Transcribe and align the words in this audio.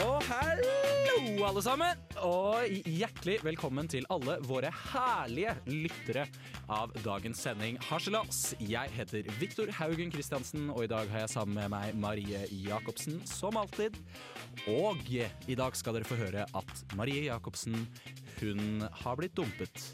Og 0.00 0.22
hallo, 0.26 1.44
alle 1.46 1.62
sammen! 1.62 2.02
Og 2.20 2.66
hjertelig 2.84 3.38
velkommen 3.44 3.88
til 3.88 4.04
alle 4.12 4.36
våre 4.44 4.68
herlige 4.92 5.54
lyttere 5.70 6.26
av 6.70 6.92
dagens 7.04 7.40
sending 7.40 7.78
Harselas. 7.88 8.54
Jeg 8.60 8.92
heter 8.96 9.30
Viktor 9.40 9.72
Haugen 9.78 10.12
Kristiansen, 10.12 10.68
og 10.74 10.84
i 10.84 10.90
dag 10.90 11.08
har 11.12 11.24
jeg 11.24 11.32
sammen 11.32 11.56
med 11.56 11.72
meg 11.72 11.96
Marie 12.00 12.44
Jacobsen, 12.66 13.22
som 13.28 13.56
alltid. 13.60 13.96
Og 14.68 15.00
i 15.10 15.56
dag 15.58 15.78
skal 15.78 15.96
dere 15.96 16.08
få 16.08 16.20
høre 16.20 16.44
at 16.44 16.84
Marie 16.98 17.24
Jacobsen, 17.30 17.86
hun 18.40 18.84
har 19.02 19.20
blitt 19.20 19.36
dumpet. 19.38 19.90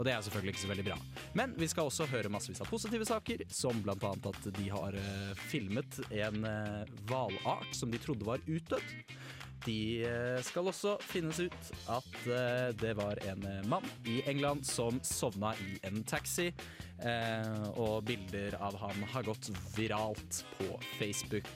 Og 0.00 0.06
det 0.08 0.14
er 0.14 0.22
selvfølgelig 0.24 0.54
ikke 0.54 0.62
så 0.62 0.70
veldig 0.70 0.84
bra. 0.86 0.94
Men 1.36 1.50
vi 1.60 1.66
skal 1.68 1.90
også 1.90 2.06
høre 2.08 2.32
massevis 2.32 2.62
av 2.64 2.70
positive 2.72 3.04
saker, 3.04 3.44
som 3.52 3.82
annet 3.84 4.28
at 4.30 4.46
de 4.56 4.70
har 4.72 4.96
eh, 4.96 5.42
filmet 5.50 5.98
en 6.08 6.46
eh, 6.48 6.94
hvalart 7.10 7.76
som 7.76 7.92
de 7.92 8.00
trodde 8.00 8.24
var 8.24 8.40
utdødd. 8.48 8.94
De 9.66 9.76
eh, 10.08 10.38
skal 10.46 10.70
også 10.72 10.94
finnes 11.04 11.42
ut 11.44 11.72
at 11.92 12.16
det 12.80 12.94
var 12.96 13.20
en 13.28 13.44
mann 13.68 13.84
i 14.08 14.22
England 14.30 14.64
som 14.64 15.02
sovna 15.04 15.52
i 15.60 15.76
en 15.84 16.00
taxi, 16.08 16.48
og 17.80 18.04
bilder 18.04 18.56
av 18.60 18.76
han 18.80 19.04
har 19.12 19.24
gått 19.24 19.48
viralt 19.76 20.42
på 20.58 20.74
Facebook. 20.98 21.52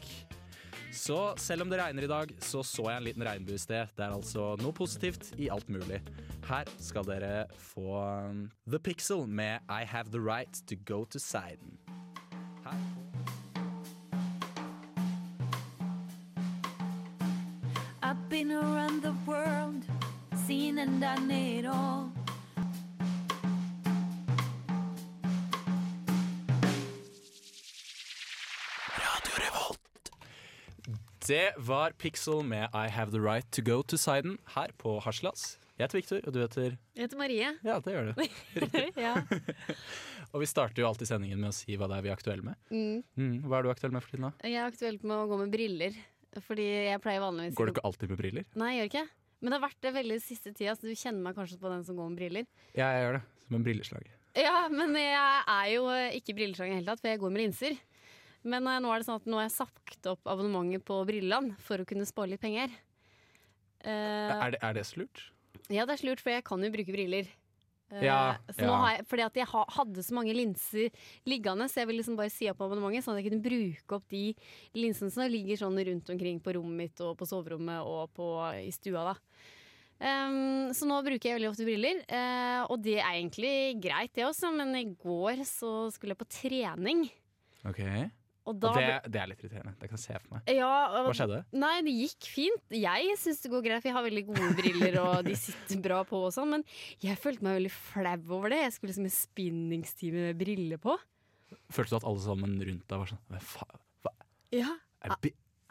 Så 0.94 1.34
selv 1.42 1.62
om 1.62 1.70
det 1.70 1.78
regner 1.80 2.06
i 2.06 2.10
dag, 2.10 2.30
så 2.38 2.62
så 2.62 2.86
jeg 2.88 3.00
en 3.00 3.06
liten 3.08 3.24
regnbue 3.26 3.58
i 3.58 3.58
sted. 3.58 3.90
Det 3.96 4.04
er 4.06 4.14
altså 4.14 4.54
noe 4.62 4.72
positivt 4.72 5.32
i 5.36 5.50
alt 5.50 5.68
mulig. 5.68 5.98
Her 6.46 6.70
skal 6.78 7.06
dere 7.08 7.46
få 7.58 7.98
um, 7.98 8.44
The 8.70 8.78
Pixel 8.78 9.26
med 9.26 9.66
I 9.68 9.82
Have 9.84 10.12
The 10.14 10.22
Right 10.22 10.62
To 10.70 10.78
Go 10.86 11.04
To 11.04 11.18
Siden. 11.18 11.78
Her. 12.64 12.78
I've 18.02 18.28
been 18.28 18.52
around 18.52 19.02
the 19.02 19.14
world, 19.26 19.84
seen 20.46 20.78
and 20.78 21.00
done 21.00 21.30
it 21.30 21.66
all. 21.66 22.23
Det 31.24 31.54
var 31.56 31.94
Pixel 31.96 32.42
med 32.44 32.68
I 32.74 32.88
Have 32.92 33.10
The 33.10 33.20
Right 33.20 33.46
To 33.56 33.62
Go 33.64 33.82
To 33.82 33.96
Siden 33.96 34.34
her 34.52 34.72
på 34.76 34.98
Haslas. 35.00 35.54
Jeg 35.78 35.86
heter 35.86 35.96
Victor, 35.96 36.18
og 36.20 36.34
du 36.34 36.40
heter 36.42 36.74
Jeg 36.92 37.06
heter 37.06 37.16
Marie. 37.16 37.46
Ja, 37.64 37.78
det 37.80 37.94
gjør 37.94 38.10
du. 38.10 38.26
ja. 39.06 39.14
Og 40.34 40.42
vi 40.42 40.48
starter 40.50 40.82
jo 40.82 40.88
alltid 40.90 41.08
sendingen 41.08 41.40
med 41.40 41.48
å 41.48 41.56
si 41.56 41.78
hva 41.80 41.88
det 41.88 41.96
er 41.96 42.04
vi 42.04 42.10
er 42.12 42.18
aktuelle 42.18 42.44
med. 42.44 42.58
Mm. 42.68 43.00
Mm, 43.16 43.38
hva 43.48 43.56
er 43.56 43.64
du 43.64 43.70
aktuell 43.72 43.94
med 43.96 44.04
for 44.04 44.12
tiden, 44.12 44.26
da? 44.28 44.50
Jeg 44.50 44.60
er 44.60 44.68
aktuelt 44.68 45.06
med 45.06 45.16
å 45.16 45.30
gå 45.30 45.38
med 45.40 45.54
briller. 45.54 45.96
Fordi 46.44 46.68
jeg 46.90 47.00
pleier 47.00 47.24
vanligvis 47.24 47.56
Går 47.56 47.70
du 47.70 47.72
ikke 47.72 47.86
alltid 47.88 48.12
med 48.12 48.20
briller? 48.20 48.46
Nei, 48.60 48.70
jeg 48.74 48.82
gjør 48.82 48.92
ikke. 48.92 49.04
Men 49.40 49.48
det 49.48 49.56
har 49.56 49.64
vært 49.64 49.80
det 49.86 49.94
veldig 49.96 50.20
siste 50.26 50.52
tida, 50.52 50.76
så 50.76 50.90
du 50.90 50.92
kjenner 50.92 51.24
meg 51.24 51.40
kanskje 51.40 51.60
på 51.64 51.72
den 51.72 51.88
som 51.88 51.96
går 51.96 52.12
med 52.12 52.20
briller. 52.20 52.52
Ja, 52.76 52.92
jeg 52.98 53.06
gjør 53.06 53.18
det. 53.22 53.24
Som 53.46 53.56
en 53.56 53.66
brilleslag. 53.70 54.12
Ja, 54.44 54.54
men 54.68 54.92
jeg 55.00 55.42
er 55.56 55.66
jo 55.72 55.88
ikke 56.20 56.36
brilleslag 56.36 56.68
i 56.68 56.74
det 56.74 56.80
hele 56.82 56.92
tatt, 56.92 57.00
for 57.00 57.14
jeg 57.14 57.24
går 57.24 57.32
med 57.32 57.46
linser. 57.46 57.80
Men 58.44 58.66
eh, 58.68 58.80
nå 58.84 58.90
er 58.92 59.00
det 59.00 59.08
sånn 59.08 59.22
at 59.22 59.28
nå 59.30 59.40
har 59.40 59.48
jeg 59.48 59.56
sagt 59.56 60.10
opp 60.10 60.28
abonnementet 60.28 60.84
på 60.86 60.98
Brilleland 61.08 61.54
for 61.64 61.80
å 61.80 61.88
kunne 61.88 62.08
spare 62.08 62.34
litt 62.34 62.44
penger. 62.44 62.72
Uh, 63.84 64.40
Er 64.40 64.54
det, 64.54 64.60
er 64.64 64.76
det 64.78 64.84
slurt? 64.88 65.26
ja, 65.68 65.84
det 65.84 65.96
er 65.96 66.00
slurt, 66.00 66.20
for 66.24 66.32
jeg 66.32 66.44
kan 66.44 66.62
jo 66.64 66.70
bruke 66.72 66.92
briller. 66.92 67.28
Uh, 67.92 68.00
Ja, 68.04 68.20
så 68.48 68.64
ja. 68.64 68.76
har 68.80 68.94
jeg, 68.94 69.06
fordi 69.10 69.24
at 69.26 69.40
jeg 69.40 69.48
ha, 69.50 69.64
hadde 69.76 70.04
så 70.04 70.16
mange 70.16 70.36
linser 70.36 70.88
liggende, 71.28 71.68
så 71.68 71.82
jeg 71.82 71.90
ville 71.90 72.00
liksom 72.00 72.16
bare 72.20 72.32
si 72.32 72.48
opp 72.52 72.62
abonnementet, 72.64 73.04
sånn 73.04 73.16
at 73.16 73.22
jeg 73.22 73.28
kunne 73.28 73.44
bruke 73.44 73.98
opp 73.98 74.06
de 74.12 74.24
linsene 74.76 75.12
som 75.12 75.28
ligger 75.28 75.60
sånn 75.60 75.84
rundt 75.90 76.14
omkring 76.16 76.40
på 76.40 76.56
rommet 76.56 76.80
mitt 76.80 77.04
og 77.04 77.12
på 77.20 77.28
soverommet 77.28 77.84
og 77.84 78.08
på, 78.16 78.30
i 78.60 78.72
stua. 78.74 79.12
da. 79.12 79.16
Um, 80.04 80.72
så 80.74 80.88
nå 80.88 80.98
bruker 81.06 81.30
jeg 81.30 81.38
veldig 81.38 81.52
ofte 81.52 81.68
briller, 81.68 82.00
uh, 82.10 82.64
og 82.66 82.80
det 82.82 82.98
er 82.98 83.14
egentlig 83.14 83.54
greit 83.84 84.12
det 84.16 84.26
også, 84.26 84.50
men 84.56 84.74
i 84.80 84.88
går 84.90 85.44
så 85.48 85.86
skulle 85.94 86.16
jeg 86.16 86.22
på 86.24 86.32
trening. 86.40 87.06
Ok. 87.68 87.80
Og 88.44 88.58
Og 88.68 88.74
det, 88.76 88.88
det 89.08 89.20
er 89.22 89.28
litt 89.30 89.40
irriterende. 89.40 89.72
Det 89.80 89.88
kan 89.88 89.96
jeg 89.96 90.02
se 90.04 90.18
for 90.20 90.34
meg. 90.34 90.50
ja, 90.52 90.70
Hva 91.06 91.14
skjedde? 91.16 91.38
Nei, 91.56 91.74
det 91.86 91.94
gikk 91.96 92.26
fint. 92.28 92.74
Jeg 92.76 93.14
syns 93.22 93.40
det 93.40 93.50
går 93.54 93.62
greit, 93.64 93.80
for 93.80 93.88
jeg 93.88 93.96
har 93.96 94.04
veldig 94.04 94.24
gode 94.28 94.50
briller, 94.58 94.98
og 95.00 95.24
de 95.24 95.36
sitter 95.40 95.80
bra 95.86 96.02
på 96.04 96.20
og 96.26 96.34
sånn, 96.36 96.50
men 96.58 96.64
jeg 97.00 97.16
følte 97.22 97.46
meg 97.46 97.56
veldig 97.56 97.72
flau 97.72 98.18
over 98.36 98.52
det. 98.52 98.60
Jeg 98.66 98.74
skulle 98.76 98.92
liksom 98.92 99.08
i 99.08 99.14
spinningstime 99.16 100.26
med 100.28 100.38
briller 100.44 100.82
på. 100.82 100.98
Følte 101.72 101.94
du 101.94 102.00
at 102.02 102.08
alle 102.10 102.20
sammen 102.24 102.58
rundt 102.68 102.84
deg 102.90 103.00
var 103.00 103.10
sånn 103.14 103.22
Hva 103.32 103.40
faen? 103.48 103.80
Hva? 104.04 104.12
Ja. 104.52 104.74
Er 105.04 105.16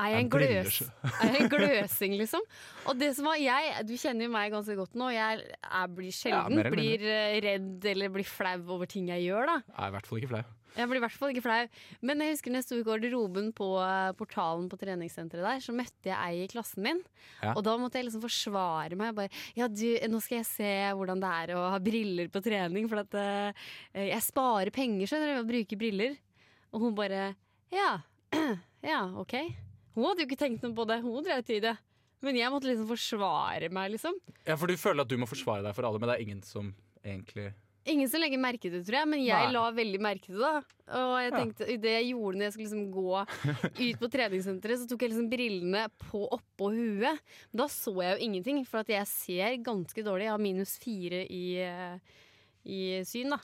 Er 0.01 0.15
jeg 0.15 0.23
en, 0.23 0.29
gløs, 0.33 0.77
er 1.05 1.35
jeg 1.35 1.43
en 1.43 1.51
gløsing, 1.51 2.15
liksom? 2.17 2.41
Og 2.89 2.97
det 2.97 3.11
som 3.13 3.27
var 3.29 3.37
jeg, 3.37 3.83
Du 3.85 3.93
kjenner 3.93 4.25
jo 4.25 4.31
meg 4.33 4.49
ganske 4.51 4.73
godt 4.79 4.97
nå. 4.97 5.11
Jeg 5.13 5.43
jeg 5.45 5.93
blir 5.93 6.15
sjelden 6.15 6.59
ja, 6.59 6.71
blir 6.73 7.05
eh, 7.05 7.37
redd 7.45 7.85
eller 7.93 8.11
blir 8.13 8.27
flau 8.27 8.57
over 8.75 8.89
ting 8.89 9.11
jeg 9.11 9.27
gjør, 9.27 9.51
da. 9.51 9.55
Jeg 9.69 9.79
er 9.85 9.91
i 9.91 9.95
hvert 9.95 10.09
fall 10.09 10.21
ikke 10.21 10.31
flau. 10.33 10.43
Jeg 10.73 10.89
blir 10.89 10.97
i 10.97 11.03
hvert 11.03 11.17
fall 11.21 11.33
ikke 11.33 11.43
flau. 11.45 11.67
Men 12.01 12.23
jeg 12.23 12.33
husker 12.33 12.53
når 12.53 12.63
jeg 12.63 12.65
sto 12.65 12.79
i 12.79 12.85
garderoben 12.87 13.51
på 13.53 13.67
eh, 13.83 14.09
portalen 14.17 14.65
på 14.71 14.79
treningssenteret 14.81 15.45
der, 15.45 15.61
så 15.61 15.75
møtte 15.77 16.09
jeg 16.09 16.17
ei 16.17 16.43
i 16.47 16.49
klassen 16.49 16.85
min. 16.85 17.03
Ja. 17.43 17.53
Og 17.53 17.61
da 17.67 17.75
måtte 17.77 18.01
jeg 18.01 18.07
liksom 18.09 18.23
forsvare 18.25 18.97
meg. 18.99 19.13
Bare, 19.17 19.43
ja, 19.57 19.69
du, 19.69 19.85
nå 20.09 20.21
skal 20.25 20.39
jeg 20.41 20.49
se 20.49 20.71
hvordan 20.97 21.21
det 21.21 21.33
er 21.43 21.53
å 21.57 21.67
ha 21.75 21.81
briller 21.83 22.33
på 22.33 22.41
trening, 22.45 22.89
for 22.89 23.03
at 23.03 23.13
uh, 23.13 23.67
jeg 24.01 24.25
sparer 24.25 24.73
penger, 24.73 25.05
skjønner 25.09 25.29
du, 25.29 25.35
ved 25.37 25.45
å 25.45 25.51
bruke 25.53 25.79
briller. 25.85 26.17
Og 26.73 26.87
hun 26.87 26.97
bare 26.97 27.35
ja, 27.73 27.99
ja, 28.93 29.05
ok. 29.21 29.37
Hun 29.93 30.07
hadde 30.09 30.23
jo 30.23 30.29
ikke 30.29 30.39
tenkt 30.39 30.63
noe 30.65 30.75
på 30.77 30.85
det, 30.89 31.01
hun 31.03 31.25
dreit 31.25 31.51
i 31.53 31.59
det. 31.63 31.75
Men 32.23 32.39
jeg 32.39 32.53
måtte 32.53 32.69
liksom 32.69 32.87
forsvare 32.87 33.67
meg, 33.73 33.91
liksom. 33.97 34.15
Ja, 34.47 34.55
for 34.55 34.71
du 34.71 34.79
føler 34.79 35.03
at 35.03 35.11
du 35.11 35.19
må 35.19 35.27
forsvare 35.27 35.65
deg 35.65 35.75
for 35.75 35.87
alle, 35.87 35.99
men 35.99 36.09
det 36.09 36.15
er 36.15 36.25
ingen 36.25 36.41
som 36.47 36.71
egentlig 37.03 37.51
Ingen 37.83 38.07
som 38.07 38.21
legger 38.23 38.39
merke 38.39 38.69
til 38.69 38.77
det, 38.77 38.85
tror 38.87 38.95
jeg, 38.95 39.07
men 39.11 39.19
jeg 39.25 39.49
Nei. 39.49 39.51
la 39.51 39.63
veldig 39.75 39.99
merke 39.99 40.29
til 40.29 40.39
det. 40.39 40.51
Og 40.95 41.15
jeg 41.19 41.31
tenkte, 41.33 41.65
ja. 41.67 41.79
det 41.83 41.95
jeg 41.97 42.05
gjorde 42.13 42.39
når 42.39 42.45
jeg 42.45 42.53
skulle 42.55 42.67
liksom 42.69 42.85
gå 42.93 43.23
ut 43.89 43.97
på 43.99 44.09
treningssenteret, 44.13 44.79
så 44.79 44.87
tok 44.87 45.03
jeg 45.03 45.11
liksom 45.11 45.25
brillene 45.33 45.81
på 46.05 46.21
oppå 46.37 46.69
huet. 46.71 47.19
Men 47.51 47.59
da 47.59 47.67
så 47.73 47.91
jeg 47.97 48.15
jo 48.15 48.29
ingenting, 48.29 48.61
for 48.69 48.85
at 48.85 48.93
jeg 48.93 49.09
ser 49.11 49.57
ganske 49.65 50.05
dårlig. 50.07 50.29
Jeg 50.29 50.31
har 50.31 50.45
minus 50.45 50.77
fire 50.79 51.25
i, 51.27 51.43
eh, 51.59 52.23
i 52.63 52.79
syn, 53.09 53.35
da. 53.35 53.41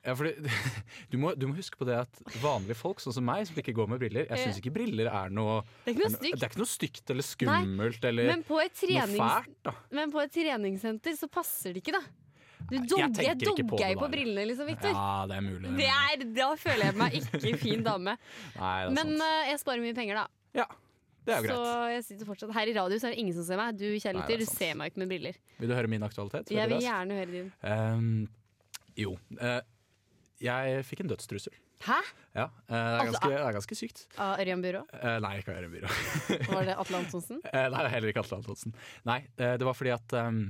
Ja, 0.00 0.14
fordi 0.16 0.32
du 1.12 1.16
må, 1.20 1.34
du 1.36 1.44
må 1.50 1.54
huske 1.58 1.76
på 1.76 1.84
det 1.88 1.98
at 2.00 2.20
vanlige 2.40 2.76
folk, 2.78 3.02
sånn 3.04 3.12
som 3.18 3.26
meg, 3.28 3.42
som 3.48 3.58
ikke 3.60 3.74
går 3.76 3.90
med 3.92 4.00
briller 4.00 4.24
Jeg 4.30 4.46
syns 4.46 4.60
ikke 4.62 4.72
briller 4.78 5.10
er 5.12 5.28
noe 5.36 5.58
Det 5.84 5.90
er 5.90 5.96
ikke 5.96 6.00
noe 6.00 6.08
er 6.08 6.14
no- 6.14 6.20
stygt. 6.22 6.38
Det 6.40 6.46
er 6.46 6.52
ikke 6.54 6.62
noe 6.62 6.70
stygt 6.72 7.12
eller 7.14 7.26
skummelt 7.26 8.06
eller 8.08 8.30
Men 8.32 8.44
på 8.48 8.60
et, 8.64 8.80
noe 8.88 9.10
fælt, 9.18 9.52
da. 9.68 9.74
men 9.98 10.14
på 10.14 10.22
et 10.24 10.32
treningssenter 10.38 11.18
så 11.20 11.28
passer 11.28 11.76
det 11.76 11.82
ikke, 11.84 11.98
da. 11.98 12.02
Du 12.70 12.76
dogger, 12.76 13.22
jeg 13.24 13.38
på 13.40 13.46
dogger 13.50 13.68
på 13.72 13.80
der. 14.06 14.10
brillene, 14.12 14.42
liksom, 14.50 14.68
Victor. 14.68 14.92
Ja, 14.94 15.24
det 15.26 15.36
er 15.38 15.44
mulig. 15.46 15.70
Det 15.78 15.86
er, 15.90 16.24
da 16.36 16.48
føler 16.60 16.84
jeg 16.90 16.96
meg 17.00 17.14
ikke 17.18 17.52
fin 17.64 17.82
dame. 17.86 18.14
Nei, 18.58 18.74
er 18.84 18.92
Men 18.94 19.14
eh, 19.16 19.48
jeg 19.50 19.60
sparer 19.62 19.82
mye 19.84 19.96
penger, 19.96 20.20
da. 20.20 20.26
Ja, 20.60 20.66
det 21.26 21.34
er 21.34 21.44
jo 21.44 21.48
Så 21.52 21.56
greit. 21.56 21.94
jeg 21.94 22.04
sitter 22.08 22.28
fortsatt 22.28 22.52
Her 22.56 22.70
i 22.70 22.74
radio 22.76 22.96
så 23.00 23.08
er 23.08 23.14
det 23.16 23.20
ingen 23.24 23.34
som 23.36 23.44
ser 23.48 23.58
meg. 23.60 23.76
Du 23.80 23.86
Nei, 23.88 23.98
kjærligheter, 24.04 24.36
er 24.36 24.44
du 24.44 24.48
ser 24.52 24.76
meg 24.80 24.92
ikke 24.92 25.02
med 25.04 25.10
briller. 25.14 25.40
Vil 25.60 25.72
du 25.72 25.74
høre 25.76 25.90
min 25.92 26.06
aktualitet? 26.06 26.52
Jeg 26.56 26.70
vil 26.72 26.84
gjerne 26.84 27.18
høre 27.20 27.32
din. 27.34 27.50
Um, 27.64 28.28
jo. 29.00 29.16
eh, 29.40 29.60
jeg 30.40 30.84
fikk 30.88 31.02
en 31.04 31.10
dødstrussel. 31.12 31.54
Hæ? 31.84 31.98
Ja, 32.36 32.46
eh, 32.46 32.70
det, 32.70 32.78
er 32.78 32.98
Altså, 33.00 33.12
ganske, 33.12 33.30
det 33.32 33.40
er 33.40 33.56
ganske 33.56 33.76
sykt. 33.78 34.02
Av 34.20 34.40
Ørjan 34.42 34.64
Byrå? 34.64 34.82
Eh, 35.00 35.18
nei, 35.24 35.34
ikke 35.40 35.52
av 35.54 35.60
Ørjan 35.60 35.74
Byrå. 35.74 35.92
Var 36.54 36.68
det 36.68 36.76
Atle 36.82 37.00
Antonsen? 37.04 37.40
Eh, 37.52 37.66
nei, 37.68 37.78
det 37.78 37.86
er 37.86 37.94
heller 37.94 38.12
ikke 38.12 38.24
Atle 38.24 38.40
Antonsen. 38.40 38.74
Nei, 39.08 39.20
det 39.40 39.66
var 39.68 39.76
fordi 39.76 39.92
at 39.96 40.16
um, 40.20 40.40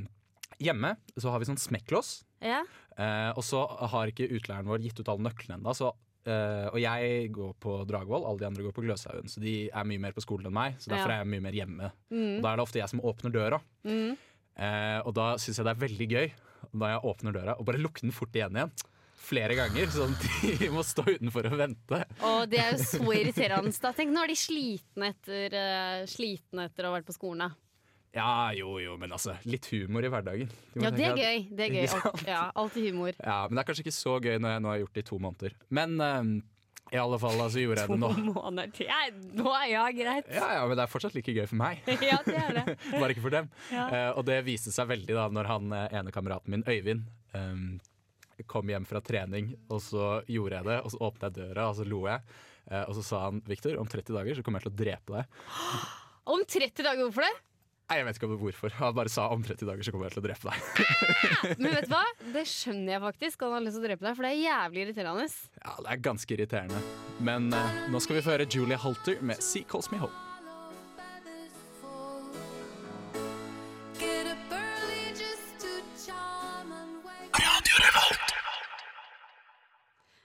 hjemme 0.61 0.95
så 1.17 1.33
har 1.33 1.43
vi 1.43 1.49
sånn 1.49 1.61
smekklås. 1.61 2.21
Ja. 2.45 2.63
Uh, 2.99 3.33
og 3.39 3.43
så 3.47 3.63
har 3.95 4.11
ikke 4.11 4.29
utleieren 4.29 4.69
vår 4.69 4.83
gitt 4.85 5.01
ut 5.01 5.09
alle 5.09 5.25
nøklene 5.29 5.57
ennå. 5.59 5.73
Så, 5.77 5.93
eh, 6.29 6.67
og 6.69 6.77
jeg 6.83 7.31
går 7.33 7.55
på 7.63 7.79
Dragvoll, 7.89 8.27
alle 8.29 8.43
de 8.43 8.49
andre 8.51 8.67
går 8.67 8.75
på 8.77 8.85
Gløshaugen. 8.85 9.31
Så 9.31 9.41
de 9.43 9.55
er 9.71 9.89
mye 9.89 10.03
mer 10.03 10.17
på 10.17 10.25
skolen 10.25 10.51
enn 10.51 10.57
meg, 10.57 10.77
så 10.83 10.93
derfor 10.93 11.15
Ja. 11.15 11.21
er 11.21 11.25
jeg 11.25 11.33
mye 11.33 11.47
mer 11.47 11.57
hjemme. 11.57 11.93
Mm. 12.13 12.37
Og 12.37 12.43
da 12.45 12.53
er 12.53 12.61
det 12.61 12.67
ofte 12.67 12.83
jeg 12.83 12.93
som 12.93 13.01
åpner 13.01 13.33
døra. 13.35 13.61
Mm. 13.89 14.19
Uh, 14.61 15.01
og 15.07 15.15
da 15.17 15.33
syns 15.41 15.57
jeg 15.61 15.65
det 15.65 15.73
er 15.73 15.85
veldig 15.87 16.09
gøy 16.11 16.33
da 16.77 16.91
jeg 16.93 17.05
åpner 17.09 17.33
døra 17.33 17.55
og 17.57 17.65
bare 17.65 17.81
lukker 17.81 18.05
den 18.05 18.13
fort 18.13 18.35
igjen 18.37 18.59
igjen. 18.59 18.73
Flere 19.21 19.55
ganger, 19.59 19.91
sånn 19.93 20.15
at 20.17 20.61
de 20.61 20.69
må 20.73 20.83
stå 20.87 21.05
utenfor 21.07 21.47
og 21.51 21.59
vente. 21.61 21.99
Og 22.27 22.45
det 22.51 22.59
er 22.63 22.71
jo 22.75 22.87
så 22.89 23.03
irriterende. 23.15 23.73
Da. 23.83 23.93
Tenk, 23.95 24.15
nå 24.15 24.23
er 24.25 24.33
de 24.33 24.39
slitne 24.41 25.11
etter, 25.13 25.55
uh, 25.55 26.07
slitne 26.11 26.71
etter 26.71 26.87
å 26.87 26.91
ha 26.91 26.97
vært 26.99 27.11
på 27.11 27.15
skolen. 27.15 27.45
Da. 27.45 27.71
Ja, 28.17 28.51
jo 28.57 28.79
jo, 28.83 28.97
men 28.99 29.13
altså, 29.15 29.37
litt 29.47 29.69
humor 29.71 30.03
i 30.03 30.11
hverdagen. 30.11 30.49
Ja, 30.75 30.91
det 30.91 31.05
er 31.05 31.13
at- 31.13 31.21
gøy. 31.21 31.45
Det 31.55 31.67
er 31.69 31.75
gøy. 31.77 31.85
Alt, 32.11 32.25
ja, 32.27 32.41
alltid 32.59 32.89
humor. 32.91 33.13
Ja, 33.21 33.43
Men 33.47 33.55
det 33.59 33.63
er 33.63 33.69
kanskje 33.69 33.85
ikke 33.87 33.99
så 34.01 34.17
gøy 34.25 34.41
når 34.43 34.57
jeg 34.57 34.65
nå 34.65 34.73
har 34.73 34.81
gjort 34.81 34.97
det 34.97 35.05
i 35.05 35.09
to 35.11 35.19
måneder. 35.23 35.55
Men 35.79 35.95
eh, 36.07 36.33
i 36.91 36.99
alle 36.99 37.21
fall 37.23 37.39
altså 37.39 37.63
gjorde 37.63 37.85
jeg 37.85 37.93
det 37.93 37.99
nå. 38.03 38.11
To 38.17 38.33
måneder 38.41 38.73
til. 38.75 38.89
Ja, 38.91 39.05
nå 39.39 39.53
er 39.61 39.67
ja, 39.71 39.85
greit. 39.95 40.33
Ja, 40.35 40.49
ja, 40.57 40.65
Men 40.67 40.81
det 40.81 40.83
er 40.89 40.91
fortsatt 40.91 41.15
like 41.15 41.37
gøy 41.37 41.47
for 41.47 41.61
meg. 41.61 41.85
Ja, 42.11 42.19
det 42.27 42.35
er 42.41 42.59
det. 42.59 42.77
Bare 42.99 43.13
ikke 43.15 43.27
for 43.29 43.37
dem. 43.37 43.53
Ja. 43.71 43.87
Uh, 43.87 44.11
og 44.19 44.27
det 44.27 44.41
viste 44.49 44.75
seg 44.75 44.91
veldig 44.91 45.15
da 45.21 45.29
når 45.31 45.53
han 45.53 45.71
ene 45.79 46.11
kameraten 46.17 46.51
min, 46.57 46.67
Øyvind, 46.67 47.07
eh, 47.39 47.55
kom 48.49 48.71
hjem 48.73 48.87
fra 48.89 49.03
trening, 49.05 49.53
og 49.69 49.83
så 49.85 50.13
gjorde 50.31 50.61
jeg 50.61 50.69
det, 50.71 50.79
og 50.85 50.95
så 50.95 51.03
åpnet 51.09 51.29
jeg 51.29 51.37
døra, 51.41 51.69
og 51.69 51.79
så 51.79 51.87
lo 51.89 52.01
jeg. 52.09 52.41
Eh, 52.71 52.83
og 52.87 52.97
så 52.99 53.05
sa 53.07 53.23
han 53.27 53.43
Victor, 53.49 53.77
om 53.81 53.89
30 53.91 54.17
dager 54.17 54.39
så 54.39 54.47
kommer 54.47 54.61
jeg 54.61 54.69
til 54.69 54.75
å 54.75 54.81
drepe 54.85 55.21
deg. 55.21 55.39
Om 56.31 56.43
30 56.47 56.85
dager, 56.85 57.01
hvorfor 57.09 57.25
det? 57.25 57.33
Nei, 57.91 57.97
jeg 57.99 58.07
vet 58.07 58.19
ikke 58.21 58.37
hvorfor. 58.39 58.75
Han 58.79 58.93
bare 58.95 59.11
sa 59.11 59.25
om 59.35 59.41
30 59.43 59.67
dager 59.67 59.83
så 59.83 59.91
kommer 59.91 60.07
jeg 60.07 60.15
til 60.15 60.23
å 60.23 60.27
drepe 60.29 60.53
deg. 60.53 60.85
Men 61.59 61.75
vet 61.75 61.89
du 61.89 61.97
hva? 61.97 62.05
Det 62.37 62.45
skjønner 62.47 62.95
jeg 62.95 63.03
faktisk. 63.03 63.43
Han 63.43 63.57
har 63.57 63.65
lyst 63.67 63.81
til 63.81 63.83
å 63.83 63.89
drepe 63.89 64.07
deg, 64.07 64.15
for 64.15 64.29
det 64.29 64.31
er 64.37 64.43
jævlig 64.45 64.85
irriterende. 64.87 65.27
Ja, 65.59 65.75
det 65.81 65.91
er 65.97 66.07
ganske 66.07 66.37
irriterende. 66.37 66.87
Men 67.19 67.51
uh, 67.51 67.85
nå 67.91 67.99
skal 68.05 68.21
vi 68.21 68.27
få 68.29 68.37
høre 68.37 68.47
Julia 68.47 68.79
Halter 68.79 69.19
med 69.27 69.43
Sea 69.43 69.67
Calls 69.67 69.91
Me 69.91 69.99
Home. 69.99 70.30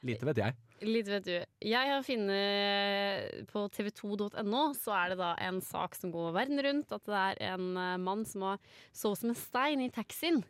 Lite 0.05 0.27
vet 0.27 0.39
jeg. 0.41 0.55
Lite 0.85 1.13
vet 1.15 1.25
du. 1.25 1.35
Jeg 1.65 1.89
har 1.89 2.03
funnet 2.05 3.47
på 3.49 3.63
tv2.no, 3.73 4.61
så 4.77 4.93
er 4.99 5.13
det 5.13 5.17
da 5.21 5.31
en 5.47 5.61
sak 5.65 5.97
som 5.97 6.13
går 6.13 6.35
verden 6.35 6.61
rundt. 6.61 6.93
At 6.93 7.07
det 7.09 7.21
er 7.23 7.41
en 7.55 7.71
eh, 7.79 7.95
mann 8.01 8.21
som 8.29 8.45
har 8.51 8.61
sovet 8.93 9.23
som 9.23 9.33
en 9.33 9.39
stein 9.39 9.81
i 9.81 9.89
taxien. 9.93 10.43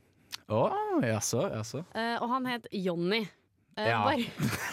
Å, 0.51 0.61
jaså, 1.05 1.47
jaså. 1.53 1.81
Uh, 1.95 2.17
og 2.19 2.29
han 2.33 2.47
het 2.49 2.67
Jonny. 2.73 3.23
Uh, 3.75 3.85
Ja. 3.85 4.01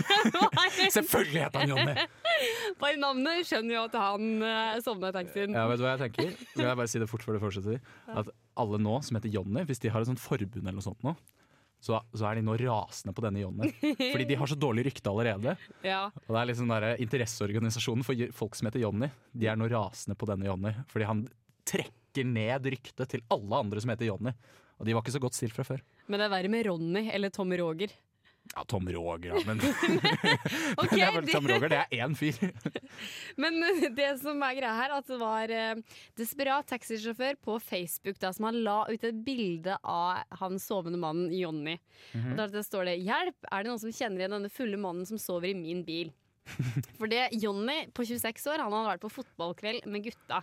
Selvfølgelig 0.97 1.41
het 1.43 1.57
han 1.59 1.73
Jonny! 1.73 1.95
bare 2.83 2.99
navnet 3.03 3.49
skjønner 3.49 3.75
jo 3.75 3.85
at 3.89 3.97
han 3.99 4.29
uh, 4.45 4.77
sovna 4.85 5.11
i 5.11 5.17
taxien. 5.17 5.55
Ja, 5.57 5.65
vet 5.71 5.81
du 5.81 5.87
hva 5.87 5.97
jeg 5.97 6.05
tenker? 6.05 6.35
Vil 6.55 6.67
jeg 6.69 6.79
bare 6.79 6.91
si 6.91 7.03
det 7.03 7.09
fort 7.11 7.25
før 7.27 7.39
du 7.39 7.43
fortsetter? 7.43 7.81
At 8.11 8.31
alle 8.59 8.79
nå 8.83 8.99
som 9.07 9.19
heter 9.19 9.33
Jonny, 9.35 9.65
hvis 9.69 9.83
de 9.83 9.91
har 9.93 10.05
et 10.05 10.11
sånt 10.11 10.23
forbund 10.23 10.61
eller 10.63 10.79
noe 10.79 10.87
sånt 10.87 11.03
nå, 11.07 11.17
så, 11.83 11.99
så 12.15 12.29
er 12.29 12.39
de 12.39 12.45
nå 12.47 12.55
rasende 12.61 13.15
på 13.17 13.25
denne 13.25 13.43
Jonny. 13.43 13.73
Fordi 13.99 14.27
de 14.29 14.37
har 14.39 14.51
så 14.51 14.59
dårlig 14.59 14.87
rykte 14.87 15.11
allerede. 15.11 15.57
Ja. 15.83 16.05
Og 16.15 16.31
det 16.31 16.39
er 16.39 16.49
liksom 16.53 16.71
der, 16.71 16.87
Interesseorganisasjonen 17.03 18.07
for 18.07 18.23
folk 18.39 18.55
som 18.55 18.69
heter 18.69 18.85
Jonny, 18.85 19.09
de 19.35 19.49
er 19.51 19.59
nå 19.59 19.67
rasende 19.73 20.15
på 20.19 20.29
denne 20.31 20.47
Jonny. 20.47 20.71
Fordi 20.93 21.09
han 21.09 21.25
trekker 21.69 22.29
ned 22.29 22.69
ryktet 22.77 23.11
til 23.11 23.25
alle 23.35 23.59
andre 23.65 23.83
som 23.83 23.91
heter 23.91 24.07
Jonny. 24.13 24.35
Og 24.79 24.87
de 24.87 24.95
var 24.95 25.03
ikke 25.05 25.15
så 25.17 25.23
godt 25.23 25.39
stilt 25.39 25.55
fra 25.57 25.67
før. 25.67 25.83
Men 26.07 26.23
det 26.23 26.29
er 26.29 26.35
verre 26.37 26.51
med 26.53 26.67
Ronny 26.67 27.05
eller 27.15 27.35
Tommy 27.35 27.59
Roger. 27.61 27.93
Ja, 28.53 28.65
Tom 28.69 28.89
Roger, 28.89 29.33
ja, 29.33 29.41
men, 29.47 29.61
Ok, 30.83 30.91
det 30.93 31.01
er 31.07 31.15
vel, 31.15 31.29
Tom 31.31 31.47
Roger, 31.49 31.71
det 31.73 31.79
er 31.81 32.03
én 32.05 32.17
fyr. 32.19 32.37
Men 33.43 33.57
det 33.97 34.09
som 34.21 34.43
er 34.45 34.57
greia 34.59 34.73
her, 34.77 34.95
at 34.99 35.09
det 35.09 35.19
var 35.21 35.53
eh, 35.55 36.01
desperat 36.21 36.69
taxisjåfør 36.69 37.39
på 37.41 37.57
Facebook 37.63 38.19
da, 38.21 38.33
som 38.35 38.51
han 38.51 38.61
la 38.67 38.83
ut 38.91 39.07
et 39.09 39.23
bilde 39.25 39.79
av 39.81 40.25
han 40.43 40.61
sovende 40.61 41.01
mannen 41.01 41.33
Jonny. 41.33 41.79
Mm 42.13 42.33
Og 42.35 42.53
Der 42.53 42.67
står 42.67 42.91
det 42.91 42.99
'Hjelp, 43.01 43.39
er 43.49 43.63
det 43.63 43.71
noen 43.71 43.81
som 43.81 43.95
kjenner 43.95 44.21
igjen 44.21 44.37
denne 44.37 44.53
fulle 44.53 44.77
mannen 44.81 45.07
som 45.09 45.21
sover 45.21 45.49
i 45.53 45.57
min 45.57 45.85
bil?' 45.87 46.13
For 46.99 47.07
det 47.07 47.31
Jonny 47.39 47.87
på 47.95 48.05
26 48.05 48.51
år, 48.51 48.59
han 48.61 48.73
hadde 48.75 48.91
vært 48.91 49.05
på 49.07 49.15
fotballkveld 49.23 49.87
med 49.87 50.11
gutta. 50.11 50.43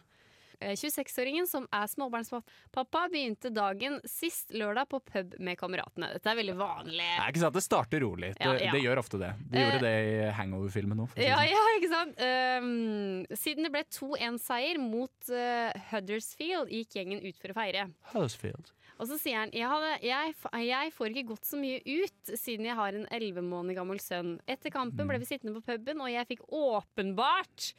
Eh, 0.62 0.74
26-åringen 0.76 1.48
som 1.48 1.68
er 1.72 1.88
småbarnspappa, 1.88 3.06
begynte 3.14 3.48
dagen 3.56 4.00
sist 4.04 4.52
lørdag 4.52 4.90
på 4.92 5.00
pub 5.08 5.38
med 5.40 5.56
kameratene. 5.60 6.10
Dette 6.18 6.32
er 6.34 6.40
veldig 6.42 6.56
vanlig. 6.60 6.98
Det 7.00 7.22
er 7.24 7.32
ikke 7.32 7.44
sant, 7.46 7.56
det 7.56 7.64
starter 7.64 8.04
rolig. 8.04 8.34
Det, 8.36 8.44
Ja, 8.44 8.56
ja. 8.60 8.72
det 8.76 8.82
gjør 8.84 9.00
ofte 9.00 9.20
det. 9.22 9.30
De 9.50 9.58
Eh, 9.58 9.64
gjorde 9.64 9.80
det 9.86 9.94
i 10.10 10.32
Hangover-filmen 10.36 11.00
det 11.16 11.28
Ja, 11.30 11.38
sånn. 11.38 11.54
ja, 11.54 11.64
ikke 11.78 11.92
sant? 11.94 12.20
Um, 12.20 13.38
siden 13.40 13.64
det 13.64 13.72
ble 13.72 13.84
2-1-seier 13.88 14.78
mot 14.84 15.32
uh, 15.32 15.72
Huddersfield, 15.94 16.70
gikk 16.76 16.96
gjengen 17.00 17.24
ut 17.24 17.40
for 17.40 17.54
å 17.54 17.58
feire. 17.58 17.88
Huddersfield. 18.12 18.74
Og 19.00 19.08
så 19.08 19.16
sier 19.16 19.38
han 19.40 19.52
jeg, 19.56 19.64
hadde, 19.64 19.94
jeg, 20.04 20.34
jeg 20.68 20.92
får 20.92 21.14
ikke 21.14 21.28
gått 21.32 21.46
så 21.48 21.56
mye 21.56 21.80
ut 21.80 22.34
siden 22.36 22.66
jeg 22.68 22.76
har 22.76 22.92
en 23.00 23.08
11 23.16 23.42
måneder 23.48 23.78
gammel 23.80 24.00
sønn. 24.04 24.42
Etter 24.46 24.74
kampen 24.76 25.08
ble 25.08 25.22
vi 25.24 25.30
sittende 25.30 25.56
på 25.56 25.64
puben, 25.72 26.02
og 26.04 26.12
jeg 26.12 26.28
fikk 26.28 26.44
åpenbart 26.52 27.70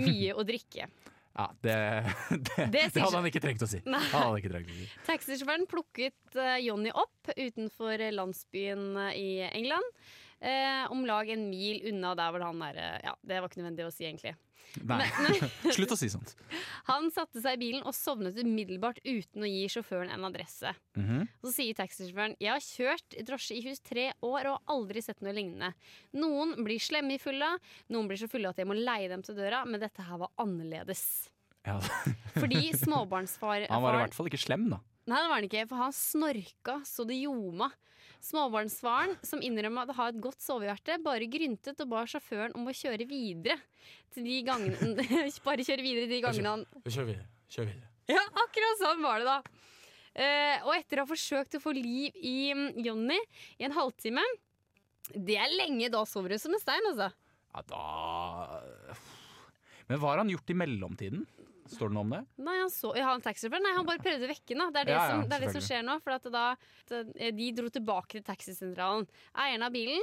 mye 0.00 0.32
å 0.32 0.44
drikke. 0.48 0.88
Ja, 1.34 1.46
det, 1.62 1.74
det, 2.30 2.40
det, 2.56 2.90
det, 2.94 3.02
hadde 3.02 3.16
han 3.16 3.28
ikke 3.30 3.42
trengt 3.42 3.62
å 3.62 3.68
si. 3.70 3.80
Si. 3.86 4.88
Taxisjåføren 5.06 5.68
plukket 5.70 6.38
Johnny 6.64 6.90
Jonny 6.90 6.90
opp 6.90 7.30
utenfor 7.36 8.02
landsbyen 8.16 8.90
eh, 9.06 9.14
i 9.20 9.30
England. 9.52 10.02
Eh, 10.40 10.84
om 10.92 11.04
lag 11.08 11.28
en 11.32 11.48
mil 11.50 11.82
unna 11.92 12.14
der 12.18 12.30
hvor 12.34 12.44
han 12.48 12.62
er 12.70 12.78
eh, 12.80 13.00
Ja, 13.08 13.16
det 13.22 13.40
var 13.40 13.50
ikke 13.50 13.60
nødvendig 13.62 13.86
å 13.88 13.92
si, 13.94 14.06
egentlig. 14.08 14.36
Nei, 14.86 15.02
Men, 15.02 15.48
slutt 15.74 15.90
å 15.90 15.96
si 15.98 16.06
sånt. 16.12 16.36
Han 16.90 17.08
satte 17.10 17.40
seg 17.42 17.56
i 17.56 17.60
bilen 17.64 17.82
og 17.88 17.94
sovnet 17.96 18.36
umiddelbart 18.38 19.00
uten 19.02 19.42
å 19.42 19.48
gi 19.50 19.64
sjåføren 19.72 20.12
en 20.14 20.28
adresse. 20.28 20.70
Mhm. 20.94 21.24
Så 21.42 21.50
sier 21.56 21.74
taxisjåføren 21.78 22.36
jeg 22.38 22.52
har 22.52 22.62
kjørt 22.62 23.16
drosje 23.26 23.56
i 23.58 23.64
23 23.66 24.04
år 24.28 24.46
og 24.52 24.54
har 24.60 24.76
aldri 24.76 25.02
sett 25.02 25.24
noe 25.26 25.34
lignende. 25.34 25.72
Noen 26.14 26.54
blir 26.62 26.78
slemme 26.82 27.16
i 27.16 27.22
fylla, 27.22 27.56
noen 27.90 28.06
blir 28.12 28.20
så 28.20 28.30
fulle 28.30 28.52
at 28.52 28.62
jeg 28.62 28.68
må 28.70 28.76
leie 28.78 29.10
dem 29.10 29.24
til 29.26 29.34
døra, 29.40 29.64
men 29.66 29.82
dette 29.82 30.06
her 30.06 30.22
var 30.22 30.30
annerledes. 30.38 31.02
ja. 31.66 31.80
Fordi 32.40 32.70
småbarnsfar 32.78 33.66
Han 33.66 33.82
var 33.82 33.98
i 33.98 34.04
hvert 34.04 34.14
fall 34.14 34.30
ikke 34.30 34.38
slem, 34.44 34.68
da. 34.70 34.78
Nei, 35.10 35.18
det 35.18 35.26
var 35.32 35.40
han 35.40 35.46
ikke, 35.48 35.66
for 35.66 35.80
han 35.82 35.94
snorka 35.96 36.76
så 36.86 37.02
det 37.08 37.16
ljoma. 37.18 37.72
Småbarnsfaren, 38.20 39.14
som 39.24 39.40
innrømmer 39.40 39.88
at 39.88 39.96
har 39.96 40.10
et 40.12 40.20
godt 40.20 40.42
sovehjerte, 40.44 40.98
bare 41.04 41.28
gryntet 41.30 41.80
og 41.80 41.88
ba 41.88 42.02
sjåføren 42.08 42.52
om 42.58 42.68
å 42.68 42.74
kjøre 42.76 43.06
videre 43.08 43.56
til 44.12 44.26
de 44.28 44.40
gangene 44.44 45.06
Bare 45.46 45.64
kjøre 45.64 45.84
videre 45.84 46.10
de 46.10 46.20
gangene 46.20 46.52
han 46.52 46.66
Kjør 46.84 47.08
videre. 47.08 47.26
Kjør 47.50 47.70
videre. 47.70 47.88
Ja, 48.10 48.20
akkurat 48.42 48.82
sånn 48.82 49.02
var 49.04 49.22
det 49.22 49.30
da. 49.30 49.38
Uh, 50.10 50.56
og 50.66 50.72
etter 50.74 51.00
å 51.00 51.06
ha 51.06 51.08
forsøkt 51.08 51.56
å 51.56 51.62
få 51.62 51.72
liv 51.76 52.16
i 52.18 52.50
um, 52.50 52.64
Jonny 52.82 53.18
i 53.60 53.66
en 53.68 53.76
halvtime 53.76 54.24
Det 55.14 55.36
er 55.38 55.52
lenge, 55.54 55.86
da 55.92 56.02
sover 56.02 56.34
du 56.34 56.40
som 56.42 56.56
en 56.56 56.60
stein, 56.60 56.88
altså. 56.90 57.12
Ja, 57.54 57.62
da 57.70 58.60
Men 59.86 60.02
hva 60.02 60.12
har 60.12 60.24
han 60.24 60.32
gjort 60.34 60.50
i 60.50 60.58
mellomtiden? 60.58 61.22
Står 61.70 61.90
det 61.92 61.96
noe 61.96 62.06
om 62.06 62.14
det? 62.16 62.22
Nei, 62.42 62.56
han 62.60 62.72
så, 62.74 62.90
ja, 62.98 63.06
han 63.12 63.22
taxisjåføren 63.24 63.62
Nei, 63.68 63.74
han 63.76 63.86
bare 63.88 64.02
prøvde 64.02 64.26
å 64.26 64.32
vekke 64.32 64.56
den. 64.56 64.64
Det 64.74 64.80
er 64.82 64.90
det, 64.90 64.96
Ja, 64.96 65.04
ja, 65.04 65.12
som, 65.14 65.22
det, 65.28 65.36
er 65.38 65.46
det 65.46 65.52
som 65.54 65.66
skjer 65.68 65.86
nå. 65.86 65.98
For 66.02 66.16
at 66.16 66.26
da, 66.34 66.46
de 67.38 67.52
dro 67.56 67.70
tilbake 67.70 68.18
til 68.18 68.26
taxisentralen. 68.26 69.06
Eieren 69.38 69.66
av 69.68 69.74
bilen 69.74 70.02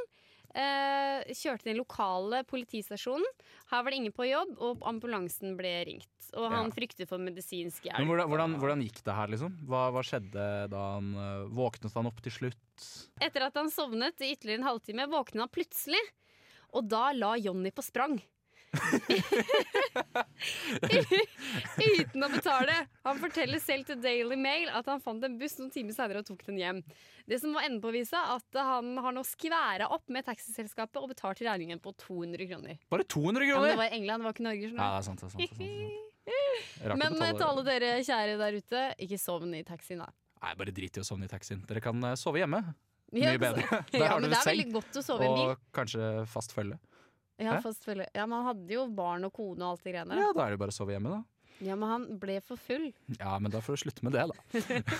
eh, 0.55 1.27
kjørte 1.35 1.65
til 1.65 1.73
den 1.73 1.81
lokale 1.81 2.43
politistasjonen. 2.47 3.25
Her 3.71 3.83
var 3.83 3.91
det 3.91 3.99
ingen 4.01 4.15
på 4.15 4.27
jobb, 4.29 4.53
og 4.63 4.85
ambulansen 4.89 5.57
ble 5.59 5.73
ringt. 5.89 6.09
Og 6.35 6.47
han 6.51 6.67
Ja. 6.67 6.75
frykter 6.75 7.07
for 7.07 7.19
medisinsk 7.23 7.83
hjelp. 7.87 7.99
Men 7.99 8.07
hvordan, 8.11 8.29
hvordan, 8.31 8.55
hvordan 8.59 8.81
gikk 8.83 9.03
det 9.03 9.15
her, 9.15 9.27
liksom? 9.31 9.53
Hva, 9.67 9.85
hva 9.95 10.03
skjedde 10.03 10.47
da 10.71 10.85
han 10.95 11.11
øh, 11.15 11.47
Våknet 11.55 11.93
han 11.95 12.09
opp 12.09 12.21
til 12.23 12.31
slutt? 12.35 12.87
Etter 13.23 13.47
at 13.47 13.55
han 13.55 13.69
sovnet 13.71 14.19
i 14.21 14.33
ytterligere 14.35 14.59
en 14.61 14.67
halvtime, 14.71 15.07
våknet 15.11 15.45
han 15.45 15.53
plutselig. 15.53 16.01
Og 16.75 16.83
da 16.91 17.11
la 17.15 17.35
Jonny 17.39 17.71
på 17.71 17.83
sprang. 17.85 18.17
Uten 21.99 22.23
å 22.25 22.29
betale. 22.31 22.75
Han 23.05 23.19
forteller 23.21 23.59
selv 23.63 23.83
til 23.89 23.97
Daily 24.03 24.37
Mail 24.39 24.69
at 24.75 24.85
han 24.89 25.01
fant 25.03 25.23
en 25.25 25.37
buss 25.39 25.55
noen 25.59 25.71
timer 25.73 25.93
senere 25.95 26.19
og 26.23 26.27
tok 26.29 26.41
den 26.47 26.57
hjem. 26.61 26.79
Det 27.27 27.37
som 27.41 27.49
var 27.55 27.61
enden 27.67 27.81
på 27.83 27.91
visa, 27.95 28.19
at 28.37 28.49
han 28.59 28.85
har 29.03 29.11
nå 29.15 29.23
skværa 29.27 29.85
opp 29.93 30.05
med 30.13 30.25
taxiselskapet 30.27 30.97
og 31.01 31.07
betalt 31.11 31.39
regningen 31.43 31.79
på 31.83 31.89
200 32.07 32.47
kroner. 32.51 32.73
Bare 32.91 33.03
200 33.07 33.47
Ja, 33.47 33.55
men 33.61 33.69
det 33.73 33.79
var 33.81 33.89
i 33.91 33.95
England, 33.99 34.19
det 34.23 34.27
var 34.29 34.35
ikke 34.37 34.47
Norge. 34.47 34.67
Ja, 34.71 34.77
det 34.77 34.83
er 35.01 35.05
sant. 35.09 35.19
det 35.21 35.27
er 35.27 35.31
sant, 35.33 35.41
det 35.41 35.47
er 35.47 35.49
sant, 35.49 35.57
det 35.57 35.63
er 35.77 35.81
sant. 35.87 36.03
Men 36.97 37.13
eh, 37.23 37.29
til 37.37 37.45
alle 37.45 37.61
dere 37.63 37.89
kjære 38.03 38.33
der 38.39 38.55
ute, 38.59 38.79
ikke 39.05 39.17
sovn 39.21 39.53
i 39.55 39.61
taxien, 39.67 39.99
da. 40.03 40.07
Nei, 40.43 40.51
bare 40.59 40.71
drit 40.75 40.97
i 40.99 41.01
å 41.01 41.05
sovne 41.07 41.25
i 41.27 41.31
taxien. 41.31 41.59
Dere 41.67 41.81
kan 41.83 41.97
øh, 42.03 42.15
sove 42.19 42.37
hjemme. 42.41 42.59
Mye 43.15 43.37
bedre. 43.39 43.63
Der 43.93 43.99
Ja, 44.03 44.07
har 44.11 44.19
dere 44.21 44.31
det 44.33 44.39
er 44.41 44.43
seng. 44.43 44.75
Og 44.75 44.83
kanskje 45.75 46.03
fast 46.27 46.51
følge. 46.55 46.77
Ja. 47.37 47.59
Ja, 47.61 48.25
men 48.25 48.33
han 48.39 48.45
hadde 48.49 48.73
jo 48.73 48.87
barn 48.89 49.25
og 49.27 49.33
kone 49.35 49.61
og 49.61 49.75
alt 49.75 49.83
det 49.85 49.93
greiene. 49.93 50.17
Ja, 50.17 50.31
da 50.33 50.45
er 50.47 50.55
det 50.55 50.61
bare 50.61 50.73
å 50.73 50.77
sove 50.77 50.95
hjemme, 50.95 51.11
da. 51.13 51.23
Ja, 51.59 51.73
men 51.73 51.89
han 51.89 52.05
ble 52.21 52.37
for 52.45 52.59
full. 52.61 52.91
Ja, 53.17 53.39
men 53.41 53.49
da 53.53 53.61
får 53.65 53.77
du 53.77 53.81
slutte 53.85 54.05
med 54.05 54.13
det, 54.13 54.27
da. 54.29 54.35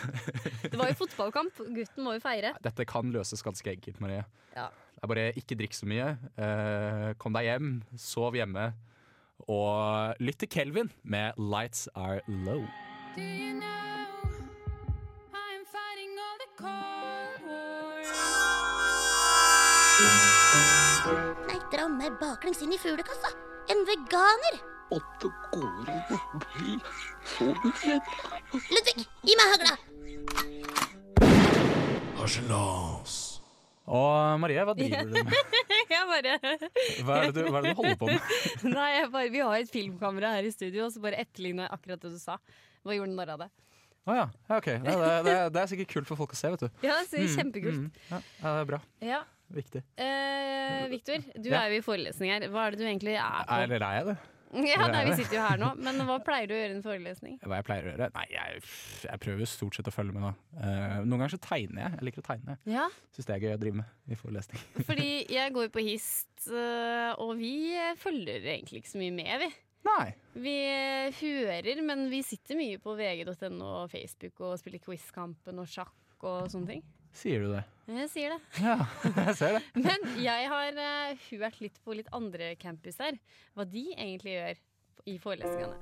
Det 0.72 0.77
var 0.77 0.89
jo 0.89 0.96
fotballkamp. 1.03 1.53
Gutten 1.75 2.06
må 2.06 2.15
jo 2.17 2.22
feire. 2.24 2.56
Dette 2.65 2.86
kan 2.89 3.12
løses 3.13 3.44
ganske 3.46 3.70
enkelt, 3.75 4.00
Marie. 4.01 4.24
Ja. 4.56 4.67
Det 4.98 5.06
er 5.06 5.12
bare 5.12 5.27
ikke 5.38 5.58
drikk 5.60 5.77
så 5.77 5.86
mye. 5.89 6.08
Eh, 6.41 7.12
kom 7.22 7.34
deg 7.38 7.46
hjem, 7.51 7.75
sov 8.01 8.34
hjemme. 8.38 8.72
Og 9.46 10.17
lytt 10.24 10.39
til 10.41 10.50
Kelvin 10.50 10.89
med 11.03 11.38
'Lights 11.38 11.88
Are 11.94 12.22
Low'. 12.25 12.65
Do 13.15 13.22
you 13.22 13.53
know 13.53 13.67
I'm 15.38 15.62
fighting 15.70 16.17
all 16.17 16.38
the 16.41 16.50
cold 16.58 17.38
wars? 17.46 18.10
Dra 21.71 21.88
meg 21.91 22.15
baklengs 22.21 22.62
inn 22.63 22.74
i 22.75 22.79
fuglekassa. 22.79 23.31
En 23.74 23.81
veganer. 23.88 24.59
Og 24.95 25.01
det 25.19 25.29
går 25.51 25.89
an 25.91 26.13
å 26.15 26.39
bli 26.55 26.75
så 27.27 27.50
redd. 27.57 28.12
Ludvig, 28.71 29.03
gi 29.27 29.36
meg 29.36 29.51
hagla. 29.55 29.74
Og 33.88 34.39
Marie, 34.43 34.63
hva 34.67 34.74
driver 34.75 35.05
du 35.07 35.13
med? 35.15 35.36
Jeg 35.91 36.07
bare 36.09 36.33
Hva 37.07 37.19
er 37.21 37.29
det 37.31 37.36
du, 37.38 37.43
hva 37.51 37.59
er 37.62 37.67
det 37.67 37.71
du 37.71 37.77
holder 37.77 38.00
på 38.00 38.09
med? 38.09 38.33
Nei, 38.77 38.88
jeg 38.97 39.12
bare, 39.13 39.29
vi 39.31 39.39
har 39.43 39.55
et 39.62 39.69
filmkamera 39.71 40.33
her 40.36 40.47
i 40.47 40.51
studio, 40.51 40.88
og 40.88 40.91
så 40.91 41.00
bare 41.03 41.21
etterligner 41.24 41.67
jeg 41.69 41.71
akkurat 41.77 42.01
det 42.03 42.12
du 42.12 42.17
sa. 42.19 42.36
Hva 42.83 42.97
gjorde 42.97 43.13
den 43.13 43.15
narr 43.21 43.31
av 43.38 43.45
det? 43.45 43.47
Å 44.07 44.15
ja. 44.17 44.25
ja, 44.50 44.57
ok. 44.59 44.67
Det, 44.83 44.95
det, 45.27 45.36
det 45.55 45.62
er 45.62 45.71
sikkert 45.71 45.93
kult 45.93 46.09
for 46.09 46.19
folk 46.19 46.36
å 46.36 46.39
se, 46.39 46.51
vet 46.51 46.65
du. 46.65 46.67
Ja, 46.83 46.97
det 47.07 47.21
er 47.21 47.24
Mm, 47.27 47.33
kjempekult. 47.39 47.79
mm, 47.79 47.88
ja, 48.12 48.19
ja, 48.41 48.51
det 48.57 48.59
er 48.65 48.69
bra. 48.74 48.79
Ja. 49.03 49.21
Viktig. 49.54 49.84
Eh, 49.98 50.88
Victor, 50.92 51.22
du 51.36 51.50
Ja. 51.50 51.62
er 51.63 51.72
jo 51.72 51.77
i 51.80 51.86
forelesning 51.86 52.32
her. 52.34 52.48
Hva 52.51 52.68
er 52.68 52.75
det 52.75 52.80
du 52.82 52.88
egentlig 52.88 53.16
er 53.16 53.46
på? 53.48 53.62
Eller 53.63 53.84
er 53.88 54.00
jeg 54.01 54.10
det? 54.12 54.18
Ja, 54.63 54.88
nei, 54.88 55.01
Vi 55.10 55.16
sitter 55.20 55.36
jo 55.36 55.44
her 55.44 55.58
nå, 55.60 55.70
men 55.86 56.00
hva 56.08 56.16
pleier 56.24 56.48
du 56.48 56.54
å 56.56 56.58
gjøre 56.58 56.72
i 56.72 56.75
en 56.77 56.84
forelesning? 56.86 57.36
Hva 57.44 57.58
jeg 57.60 57.66
pleier 57.68 57.84
å 57.88 57.92
gjøre? 57.92 58.08
Nei, 58.16 58.25
jeg, 58.32 58.62
jeg 59.04 59.22
prøver 59.24 59.50
stort 59.51 59.75
sett 59.75 59.89
å 59.92 59.94
følge 59.94 60.16
med, 60.16 60.24
nå. 60.24 60.32
Uh, 60.56 61.04
noen 61.04 61.18
ganger 61.18 61.34
så 61.36 61.39
tegner 61.44 61.84
jeg. 61.84 61.98
Jeg 61.98 62.08
liker 62.08 62.24
å 62.24 62.27
tegne. 62.30 62.56
Ja, 62.72 62.88
Syns 63.16 63.27
det 63.27 63.36
er 63.36 63.44
gøy 63.44 63.56
å 63.58 63.60
drive 63.62 63.82
med 63.82 64.12
i 64.16 64.20
forelesning. 64.20 64.63
fordi 64.89 65.12
jeg 65.36 65.54
går 65.56 65.68
jo 65.68 65.74
på 65.75 65.84
HIST, 65.84 66.48
eh, 66.48 67.12
og 67.24 67.34
vi 67.42 67.54
følger 68.00 68.48
egentlig 68.56 68.84
ikke 68.84 68.94
så 68.96 69.01
mye 69.04 69.16
med, 69.20 69.34
vi. 69.44 69.51
Nei. 69.88 70.08
Vi 70.48 70.56
eh, 70.72 71.20
hører, 71.22 71.82
men 71.88 72.08
vi 72.12 72.24
sitter 72.25 72.60
mye 72.60 72.80
på 72.84 72.96
vg.no 72.98 73.72
og 73.84 73.92
Facebook 73.92 74.42
og 74.48 74.56
spiller 74.62 74.84
Quizkampen 74.84 75.60
og 75.63 75.68
sjakk 75.72 76.24
og 76.27 76.48
sånne 76.51 76.72
ting. 76.77 76.86
Sier 77.16 77.44
du 77.44 77.51
det? 77.51 77.66
Jeg 77.88 78.10
sier 78.12 78.34
det. 78.34 78.39
Ja, 78.60 78.82
jeg 79.15 79.36
ser 79.39 79.53
det. 79.56 79.62
Men 79.86 80.10
jeg 80.20 80.50
har 80.51 80.75
uh, 80.75 81.27
hørt 81.39 81.62
litt 81.63 81.77
på 81.86 81.96
litt 81.96 82.10
andre 82.12 82.51
campuser, 82.60 83.15
hva 83.56 83.63
de 83.63 83.86
egentlig 83.96 84.34
gjør 84.36 84.60
i 85.08 85.15
forelesningene. 85.24 85.77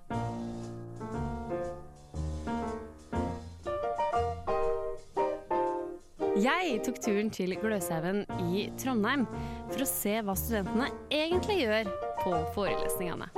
Jeg 6.45 6.79
tok 6.85 7.01
turen 7.01 7.33
til 7.33 7.55
Gløshaugen 7.57 8.21
i 8.51 8.67
Trondheim 8.77 9.25
for 9.71 9.81
å 9.81 9.89
se 9.89 10.17
hva 10.21 10.37
studentene 10.37 10.91
egentlig 11.09 11.61
gjør 11.63 11.89
på 12.21 12.37
forelesningene. 12.53 13.31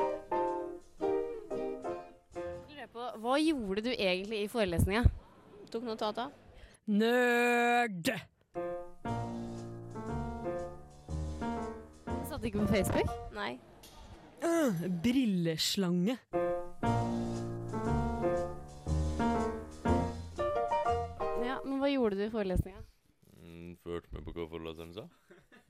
På, 2.92 3.12
Hva 3.22 3.36
gjorde 3.40 3.84
du 3.86 3.94
egentlig 3.94 4.44
i 4.44 4.50
forelesninga? 4.52 5.06
Tok 5.72 5.86
notater. 5.88 6.34
Nerd! 6.90 8.18
Satt 12.38 12.46
ikke 12.46 12.60
på 12.60 12.68
Facebook? 12.70 13.08
Nei. 13.34 13.56
Brilleslange. 15.04 16.18
Ja, 21.42 21.56
men 21.66 21.80
hva 21.82 21.90
gjorde 21.90 22.20
du 22.20 22.22
i 22.28 22.30
forelesninga? 22.30 22.84
Mm, 23.42 23.72
Førte 23.82 24.14
meg 24.14 24.22
på 24.28 24.36
hva 24.36 24.46
foreleseren 24.52 24.94
sa, 24.94 25.08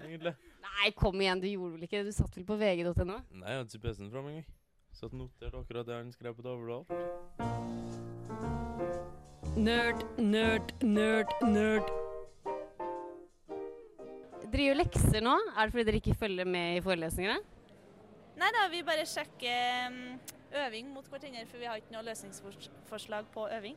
egentlig. 0.03 0.33
Nei, 0.65 0.89
kom 0.99 1.15
igjen, 1.23 1.39
du 1.39 1.47
gjorde 1.47 1.77
vel 1.77 1.87
ikke 1.87 2.01
det? 2.01 2.11
Du 2.11 2.17
satt 2.17 2.35
vel 2.35 2.43
på 2.49 2.59
vg.no? 2.59 3.15
Nei, 3.15 3.47
jeg 3.47 3.61
hadde 3.61 3.71
ikke 3.71 3.85
PC-en 3.85 4.11
fra 4.11 4.25
meg. 4.27 4.43
Satt 4.91 5.15
og 5.15 5.21
noterte 5.21 5.61
akkurat 5.63 5.87
det 5.87 5.95
han 6.01 6.11
skrev 6.11 6.35
på 6.35 6.43
tavla. 6.49 6.81
og 6.81 6.91
alt. 6.91 7.95
Nerd, 9.55 10.03
nerd, 10.19 10.75
nerd, 10.83 11.31
nerd. 11.47 12.06
Driver 14.47 14.77
lekser 14.79 15.23
nå? 15.23 15.33
Er 15.57 15.67
det 15.67 15.73
fordi 15.73 15.83
dere 15.89 15.99
ikke 15.99 16.15
følger 16.15 16.47
med 16.47 16.77
i 16.77 16.83
forelesningene? 16.83 17.39
Nei 18.37 18.49
da, 18.53 18.67
vi 18.71 18.83
bare 18.85 19.03
sjekker 19.09 19.95
øving 20.63 20.91
mot 20.93 21.07
hverandre, 21.11 21.43
for 21.49 21.59
vi 21.59 21.67
har 21.67 21.81
ikke 21.81 21.95
noe 21.95 22.05
løsningsforslag 22.07 23.27
på 23.33 23.47
øving. 23.57 23.75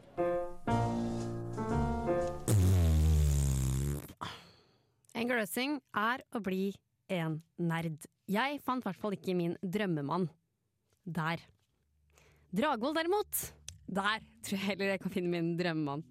En 5.16 5.28
gløsing 5.28 5.80
er 5.96 6.22
å 6.32 6.42
bli 6.44 6.70
en 7.10 7.40
nerd. 7.58 8.06
Jeg 8.30 8.60
fant 8.62 8.84
i 8.84 8.86
hvert 8.86 9.00
fall 9.00 9.16
ikke 9.16 9.34
min 9.34 9.56
drømmemann 9.60 10.28
der. 11.04 11.42
Dragvoll 12.54 12.94
derimot, 12.94 13.42
der 13.90 14.22
tror 14.46 14.56
jeg 14.58 14.68
heller 14.70 14.94
jeg 14.94 15.02
kan 15.02 15.16
finne 15.18 15.34
min 15.34 15.56
drømmemann. 15.58 16.06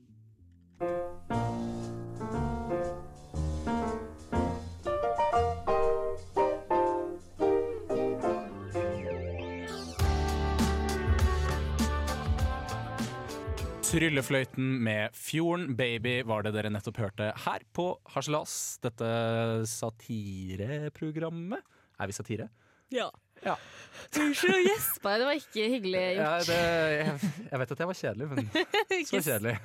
Tryllefløyten 13.90 14.68
med 14.86 15.16
Fjorden 15.18 15.72
Baby 15.78 16.20
var 16.28 16.44
det 16.46 16.52
dere 16.54 16.70
nettopp 16.70 17.00
hørte 17.02 17.32
her 17.46 17.64
på 17.74 17.86
Harselas. 18.14 18.52
Dette 18.84 19.08
satireprogrammet. 19.72 21.64
Er 22.00 22.06
vi 22.12 22.14
satire? 22.14 22.46
Ja. 22.94 23.08
Ja. 23.42 23.56
Unnskyld 24.20 24.54
å 24.54 24.60
gjespe, 24.62 25.14
det 25.22 25.26
var 25.30 25.36
ikke 25.40 25.66
hyggelig 25.74 26.04
Ja, 26.20 26.30
gjort. 26.38 26.48
det, 26.52 26.60
jeg, 27.00 27.06
jeg 27.50 27.60
vet 27.64 27.72
at 27.76 27.80
jeg 27.82 27.90
var 27.90 27.98
kjedelig, 28.02 28.26
men 28.30 28.40
så 29.10 29.22
kjedelig. 29.26 29.56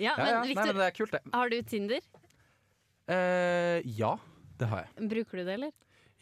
Ja, 0.00 0.10
Ja, 0.10 0.12
men 0.16 0.26
ja. 0.26 0.38
Nei, 0.40 0.48
Victor, 0.48 0.70
men 0.72 0.80
det 0.80 0.86
er 0.88 0.94
kult, 0.96 1.12
det. 1.14 1.20
har 1.34 1.46
du 1.52 1.56
Tinder? 1.70 2.02
Eh, 3.14 3.78
ja, 3.98 4.12
det 4.58 4.66
har 4.70 4.78
jeg. 4.86 4.90
Bruker 5.12 5.34
du 5.38 5.42
det, 5.44 5.54
eller? 5.58 5.72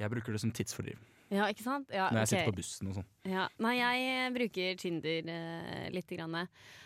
Jeg 0.03 0.11
bruker 0.13 0.31
det 0.35 0.41
som 0.43 0.51
tidsfordriv 0.57 0.99
Ja, 1.33 1.47
ikke 1.49 1.65
sant? 1.65 1.89
Ja, 1.95 2.11
når 2.13 2.27
jeg 2.27 2.31
sitter 2.33 2.51
på 2.51 2.57
bussen 2.59 2.91
og 2.91 2.97
sånn. 2.99 3.07
Ja. 3.31 3.47
Nei, 3.65 3.73
jeg 3.79 4.03
eh, 4.11 4.27
bruker 4.35 4.77
Tinder 4.83 5.31
uh, 5.33 5.87
lite 5.95 6.19
grann. 6.19 6.37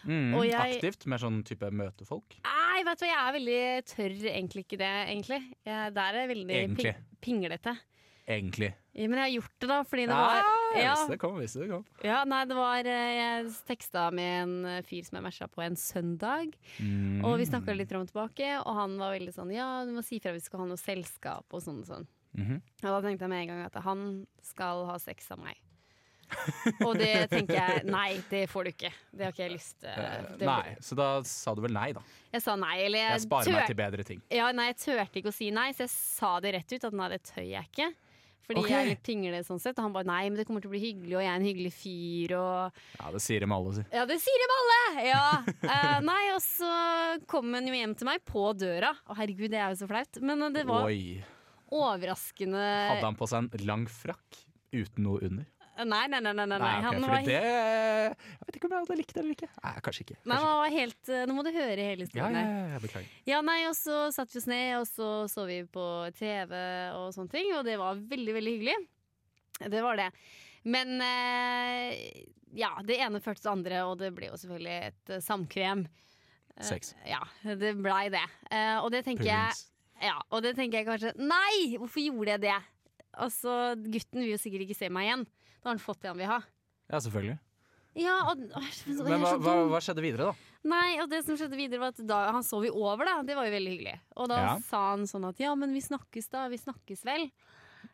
Mm, 0.06 0.36
jeg- 0.46 0.76
Aktivt, 0.76 1.06
mer 1.10 1.18
sånn 1.22 1.40
type 1.48 1.70
møtefolk. 1.74 2.38
Nei, 2.46 2.84
vet 2.86 3.00
du 3.02 3.06
hva, 3.06 3.10
jeg 3.10 3.24
er 3.24 3.36
veldig 3.40 3.60
tørr 3.90 4.30
egentlig 4.36 4.64
ikke 4.68 4.78
det, 4.84 4.92
egentlig. 5.10 5.40
Jeg, 5.66 5.92
der 5.98 6.20
er 6.22 6.30
veldig 6.30 6.58
Egentlig. 6.62 6.94
ping 6.94 7.42
pinglete. 7.42 7.74
Egentlig. 8.26 8.72
Ja, 8.96 9.06
men 9.06 9.20
jeg 9.20 9.26
har 9.26 9.34
gjort 9.36 9.52
det, 9.62 9.68
da, 9.70 9.76
fordi 9.86 10.04
det 10.08 10.14
Ja, 10.16 10.22
var 10.26 10.38
jeg 10.74 10.82
ja, 10.82 10.94
visste 10.96 11.12
det 11.12 11.18
kom. 11.22 11.36
Visste 11.38 11.60
det 11.62 11.68
kom. 11.70 11.84
ja, 12.02 12.24
nei, 12.26 12.40
det 12.50 12.56
var 12.58 12.88
eh, 12.90 13.10
Jeg 13.16 13.52
teksta 13.68 14.06
med 14.14 14.32
en 14.42 14.54
eh, 14.66 14.82
fyr 14.82 15.04
som 15.06 15.18
jeg 15.18 15.26
matcha 15.26 15.46
på 15.52 15.62
en 15.62 15.76
søndag. 15.78 16.56
Mm. 16.82 17.22
Og 17.24 17.36
vi 17.38 17.46
snakka 17.46 17.76
litt 17.76 17.88
fram 17.92 18.02
og 18.02 18.10
tilbake, 18.10 18.48
og 18.64 18.74
han 18.80 18.96
var 18.98 19.14
veldig 19.14 19.34
sånn 19.36 19.52
Ja, 19.54 19.68
du 19.86 19.92
må 19.94 20.02
si 20.06 20.18
fra 20.22 20.34
hvis 20.34 20.46
vi 20.46 20.50
skal 20.50 20.64
ha 20.64 20.66
noe 20.72 20.80
selskap 20.80 21.46
og 21.54 21.62
sånn 21.62 21.82
og 21.84 21.90
sånn. 21.90 22.08
Mhm. 22.37 22.61
Og 22.85 22.90
da 22.90 22.99
tenkte 23.05 23.25
jeg 23.25 23.33
med 23.33 23.45
en 23.45 23.52
gang 23.55 23.62
at 23.66 23.78
han 23.87 24.02
skal 24.45 24.85
ha 24.90 24.99
sex 25.02 25.31
av 25.35 25.40
meg. 25.43 25.61
og 26.83 26.97
det 26.99 27.28
tenker 27.31 27.55
jeg 27.55 27.83
Nei, 27.97 28.19
det 28.31 28.47
får 28.50 28.66
du 28.66 28.73
ikke. 28.73 28.93
Det 29.12 29.26
har 29.28 29.35
ikke 29.35 29.45
jeg 29.45 29.55
lyst 29.55 29.76
til. 29.85 29.93
Uh, 29.95 30.47
Nei, 30.49 30.75
så 30.83 30.99
da 30.99 31.11
sa 31.28 31.55
du 31.55 31.62
vel 31.64 31.76
nei, 31.76 31.93
da. 31.97 32.02
Jeg 32.35 32.43
sa 32.45 32.57
nei, 32.59 32.75
eller 32.83 33.05
jeg, 33.05 33.12
Jeg 33.14 33.26
sparer 33.28 33.57
meg 33.57 33.71
til 33.71 33.78
bedre 33.78 34.07
ting. 34.09 34.25
Ja, 34.35 34.50
nei, 34.57 34.73
jeg 34.73 34.81
turte 34.83 35.23
ikke 35.23 35.33
å 35.33 35.37
si 35.37 35.52
nei, 35.55 35.71
så 35.76 35.87
jeg 35.87 35.95
sa 35.95 36.37
det 36.43 36.57
rett 36.59 36.76
ut 36.76 36.90
at 36.90 36.99
nei, 36.99 37.12
det 37.14 37.23
tør 37.31 37.47
jeg 37.47 37.71
ikke. 37.71 37.93
Fordi 38.47 38.62
okay. 38.62 38.71
jeg 38.71 38.78
er 38.78 38.90
litt 38.93 39.02
pingle 39.07 39.38
sånn 39.47 39.61
sett. 39.62 39.78
Og 39.78 39.88
han 39.88 39.95
bare 39.95 40.07
nei, 40.07 40.23
men 40.28 40.38
det 40.38 40.47
kommer 40.47 40.62
til 40.62 40.71
å 40.71 40.75
bli 40.75 40.83
hyggelig, 40.85 41.16
og 41.19 41.25
jeg 41.25 41.31
er 41.33 41.40
en 41.40 41.47
hyggelig 41.49 41.73
fyr, 41.75 42.35
og 42.38 42.83
Ja, 43.00 43.12
det 43.14 43.23
sier 43.25 43.43
dem 43.43 43.55
alle, 43.57 43.73
si. 43.75 43.87
Ja, 43.90 44.05
det 44.07 44.19
sier 44.23 44.43
dem 44.45 44.55
alle! 44.57 44.83
Ja. 45.07 45.25
uh, 45.66 45.97
nei, 46.07 46.21
og 46.35 46.43
så 46.45 46.75
kom 47.31 47.50
han 47.57 47.66
jo 47.66 47.75
hjem 47.75 47.97
til 47.99 48.11
meg 48.11 48.23
på 48.26 48.45
døra. 48.59 48.93
Å 49.11 49.19
herregud, 49.19 49.50
det 49.55 49.62
er 49.62 49.75
jo 49.75 49.81
så 49.83 49.90
flaut. 49.90 50.23
Men 50.23 50.47
eh, 50.47 50.55
det 50.55 50.66
var 50.69 50.87
Oi. 50.87 51.00
Overraskende 51.75 52.62
Hadde 52.62 53.04
han 53.06 53.18
på 53.18 53.28
seg 53.30 53.46
en 53.46 53.66
lang 53.68 53.87
frakk 53.90 54.42
uten 54.75 55.06
noe 55.06 55.23
under? 55.26 55.46
Nei, 55.76 56.06
nei, 56.08 56.20
nei. 56.25 56.32
nei, 56.32 56.46
nei. 56.49 56.56
Nei, 56.56 56.68
okay, 56.78 56.85
han 56.87 57.02
var 57.04 57.26
det 57.26 57.32
Jeg 57.37 58.46
vet 58.46 58.56
ikke 58.56 58.68
om 58.68 58.73
jeg 58.73 58.85
hadde 58.87 58.96
likt 58.96 59.12
det 59.12 59.20
eller 59.20 59.35
ikke. 59.35 59.49
Nei, 59.61 59.73
kanskje 59.85 60.04
ikke. 60.06 60.16
Nei, 60.23 60.30
Kanskje 60.30 60.49
han 60.49 60.61
var 60.62 60.73
helt 60.73 61.11
eh, 61.12 61.25
Nå 61.28 61.37
må 61.37 61.44
du 61.44 61.50
høre 61.52 61.88
hele 61.90 62.06
historien. 62.06 62.38
Ja, 62.38 62.78
ja, 62.78 62.80
ja. 62.80 63.02
Ja, 63.28 63.42
nei, 63.44 63.58
og 63.68 63.76
så 63.76 63.99
satt 64.14 64.32
vi 64.32 64.40
oss 64.40 64.49
ned, 64.49 64.70
og 64.78 64.87
så 64.88 65.11
så 65.28 65.44
vi 65.49 65.61
på 65.68 65.85
TV 66.16 66.56
og 66.96 67.11
sånne 67.16 67.35
ting, 67.35 67.52
og 67.58 67.66
det 67.68 67.76
var 67.82 68.00
veldig, 68.00 68.37
veldig 68.38 68.56
hyggelig. 68.56 68.78
Det 69.66 69.85
var 69.85 70.00
det. 70.00 70.08
Men 70.64 70.96
eh, 71.04 72.25
ja, 72.56 72.73
det 72.85 72.99
ene 73.04 73.20
førte 73.20 73.42
til 73.42 73.50
det 73.50 73.54
andre, 73.54 73.85
og 73.90 74.00
det 74.00 74.12
ble 74.16 74.32
jo 74.32 74.40
selvfølgelig 74.40 74.76
et 74.88 75.14
eh, 75.14 75.25
samkvem. 75.25 75.87
Sex. 76.64 76.94
Ja, 77.04 77.20
det 77.44 77.75
blei 77.85 78.06
det. 78.12 78.25
Eh, 78.49 78.78
og 78.80 78.88
det 78.94 79.04
tenker 79.04 79.28
jeg 79.28 79.52
Pulings. 79.52 79.66
Ja, 80.06 80.16
og 80.30 80.42
det 80.46 80.54
tenker 80.58 80.80
jeg 80.80 80.86
kanskje 80.88 81.12
Nei! 81.18 81.76
Hvorfor 81.80 82.02
gjorde 82.04 82.34
jeg 82.36 82.44
det? 82.46 82.56
Altså, 83.16 83.52
Gutten 83.80 84.22
vil 84.22 84.34
jo 84.34 84.38
sikkert 84.40 84.66
ikke 84.66 84.76
se 84.78 84.90
meg 84.92 85.08
igjen. 85.08 85.26
Da 85.62 85.70
har 85.70 85.75
han 85.76 85.82
fått 85.82 86.02
det 86.04 86.10
han 86.12 86.20
vil 86.20 86.28
ha. 86.30 86.40
Ja, 86.92 87.00
selvfølgelig. 87.02 87.38
Ja, 87.96 88.16
og, 88.28 88.42
jeg 88.44 88.96
Men 89.06 89.22
hva, 89.22 89.30
hva, 89.40 89.54
hva 89.72 89.78
skjedde 89.80 90.02
videre, 90.04 90.26
da? 90.28 90.52
Nei, 90.68 90.98
og 91.00 91.08
det 91.08 91.22
som 91.25 91.38
skjedde 91.38 91.56
videre 91.56 91.80
var 91.80 91.94
at 91.94 92.00
da, 92.04 92.18
Han 92.34 92.44
sov 92.44 92.66
jo 92.66 92.75
over, 92.76 93.06
da. 93.08 93.14
Det 93.25 93.36
var 93.38 93.46
jo 93.48 93.54
veldig 93.54 93.72
hyggelig. 93.72 93.94
Og 94.20 94.28
da 94.28 94.40
Ja. 94.42 94.50
sa 94.68 94.82
han 94.92 95.06
sånn 95.08 95.25
at 95.30 95.40
ja, 95.40 95.54
men 95.56 95.72
vi 95.72 95.80
snakkes 95.80 96.28
da. 96.32 96.44
Vi 96.52 96.58
snakkes 96.60 97.04
vel. 97.08 97.30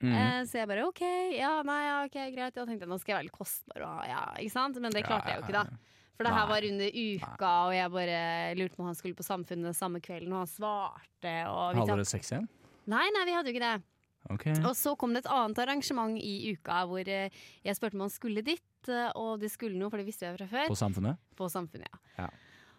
Mm. 0.03 0.11
Eh, 0.11 0.41
så 0.51 0.59
jeg 0.59 0.69
bare 0.73 0.89
OK, 0.89 1.03
ja, 1.37 1.53
nei, 1.69 1.81
ja, 1.87 1.97
ok, 2.09 2.19
greit. 2.35 2.57
Da 2.57 2.67
tenkte 2.67 2.89
nå 2.91 2.99
skal 2.99 3.13
jeg 3.15 3.19
være 3.21 3.29
litt 3.29 3.39
kostbar, 3.39 3.85
og, 3.87 4.03
ja, 4.11 4.23
ikke 4.43 4.55
sant? 4.57 4.81
Men 4.83 4.91
det 4.97 5.05
klarte 5.07 5.31
jeg 5.31 5.39
jo 5.39 5.47
ikke, 5.47 5.61
da. 5.63 5.65
For 6.17 6.27
det 6.29 6.33
her 6.37 6.47
var 6.51 6.67
under 6.69 6.91
uka, 6.93 7.53
og 7.67 7.73
jeg 7.75 7.91
bare 7.95 8.19
lurte 8.59 8.77
på 8.77 8.83
om 8.85 8.91
han 8.91 8.99
skulle 8.99 9.17
på 9.19 9.25
Samfunnet 9.27 9.77
samme 9.79 10.01
kvelden, 10.05 10.33
og 10.35 10.45
han 10.45 10.51
svarte. 10.51 11.33
Og 11.49 11.73
vi 11.73 11.81
Hadde 11.81 11.97
dere 11.97 12.11
sex 12.11 12.31
igjen? 12.35 12.47
Nei, 12.93 13.07
nei, 13.17 13.25
vi 13.29 13.35
hadde 13.37 13.51
jo 13.51 13.57
ikke 13.57 13.65
det. 13.65 13.89
Ok. 14.31 14.45
Og 14.69 14.77
så 14.79 14.93
kom 14.99 15.17
det 15.17 15.25
et 15.25 15.33
annet 15.35 15.59
arrangement 15.65 16.15
i 16.21 16.53
uka 16.55 16.85
hvor 16.87 17.09
eh, 17.11 17.33
jeg 17.67 17.79
spurte 17.79 17.99
om 17.99 18.05
han 18.07 18.13
skulle 18.15 18.45
dit, 18.47 18.63
eh, 18.89 19.11
og 19.19 19.41
det 19.43 19.51
skulle 19.51 19.79
noe, 19.79 19.91
for 19.91 19.99
det 19.99 20.07
visste 20.07 20.29
jeg 20.29 20.37
fra 20.39 20.47
før. 20.53 20.69
På 20.71 20.79
Samfunnet? 20.79 21.19
På 21.39 21.49
Samfunnet, 21.51 21.89
ja. 21.91 22.27
Ja. 22.27 22.29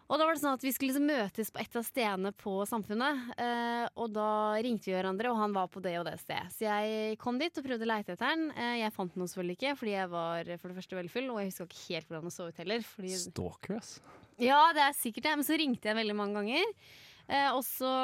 Og 0.04 0.20
da 0.20 0.26
var 0.26 0.36
det 0.36 0.42
sånn 0.42 0.56
at 0.58 0.64
vi 0.64 0.72
skulle 0.74 0.92
liksom 0.92 1.06
møtes 1.08 1.50
på 1.52 1.60
et 1.62 1.76
av 1.78 1.84
stedene 1.86 2.32
på 2.36 2.58
Samfunnet. 2.68 3.22
Eh, 3.40 3.84
og 3.96 4.10
da 4.12 4.28
ringte 4.64 4.90
vi 4.90 4.96
hverandre, 4.96 5.30
og 5.32 5.38
han 5.40 5.54
var 5.56 5.70
på 5.72 5.80
det 5.84 5.94
og 6.00 6.04
det 6.08 6.18
stedet. 6.20 6.52
Så 6.52 6.66
jeg 6.66 7.16
kom 7.22 7.38
dit 7.40 7.56
og 7.56 7.64
prøvde 7.64 7.86
å 7.86 7.88
leite 7.88 8.12
etter 8.12 8.28
han. 8.28 8.50
Eh, 8.52 8.74
jeg 8.82 8.94
fant 8.96 9.16
noe 9.16 9.30
selvfølgelig 9.30 9.56
ikke, 9.56 9.72
fordi 9.80 9.94
jeg 9.94 10.10
var 10.12 10.50
for 10.58 10.68
det 10.68 10.76
første 10.76 10.98
veldig 10.98 11.14
full, 11.14 11.30
og 11.32 11.40
jeg 11.40 11.52
huska 11.52 11.68
ikke 11.70 11.86
helt 11.86 12.10
hvordan 12.10 12.28
han 12.28 12.36
så 12.36 12.50
ut 12.50 12.60
heller. 12.60 12.84
Fordi 12.90 13.14
Stalker, 13.22 13.78
ass. 13.80 13.94
Ja, 14.42 14.60
det 14.76 14.84
er 14.84 14.98
sikkert 14.98 15.28
det, 15.28 15.34
men 15.40 15.48
så 15.48 15.58
ringte 15.60 15.88
jeg 15.88 16.00
veldig 16.02 16.18
mange 16.20 16.42
ganger. 16.42 16.76
Eh, 17.24 17.48
og 17.54 17.62
så 17.64 17.94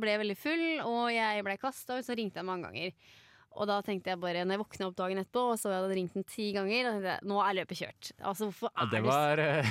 ble 0.00 0.16
jeg 0.16 0.22
veldig 0.24 0.38
full, 0.40 0.66
og 0.88 1.04
jeg 1.14 1.46
ble 1.46 1.56
kasta 1.62 2.00
ut, 2.00 2.08
så 2.08 2.18
ringte 2.18 2.42
jeg 2.42 2.48
mange 2.48 2.66
ganger. 2.66 3.14
Og 3.56 3.66
da 3.70 3.78
tenkte 3.84 4.12
jeg 4.12 4.20
bare, 4.20 4.44
når 4.44 4.56
jeg 4.58 4.62
våkna 4.62 4.88
opp 4.90 4.96
dagen 4.98 5.20
etterpå 5.22 5.44
og 5.52 5.58
så 5.60 5.70
jeg 5.72 5.80
hadde 5.80 5.96
ringt 5.98 6.16
den 6.18 6.26
ti 6.28 6.50
ganger, 6.56 6.84
da 6.84 6.92
tenkte 6.94 7.12
jeg, 7.14 7.28
nå 7.32 7.40
er 7.42 7.56
løpet 7.60 7.80
kjørt. 7.80 8.10
Altså, 8.20 8.50
hvorfor 8.50 8.70
Ja, 8.72 8.84
er 8.84 8.92
det 8.92 9.02
var 9.06 9.42
eh, 9.46 9.70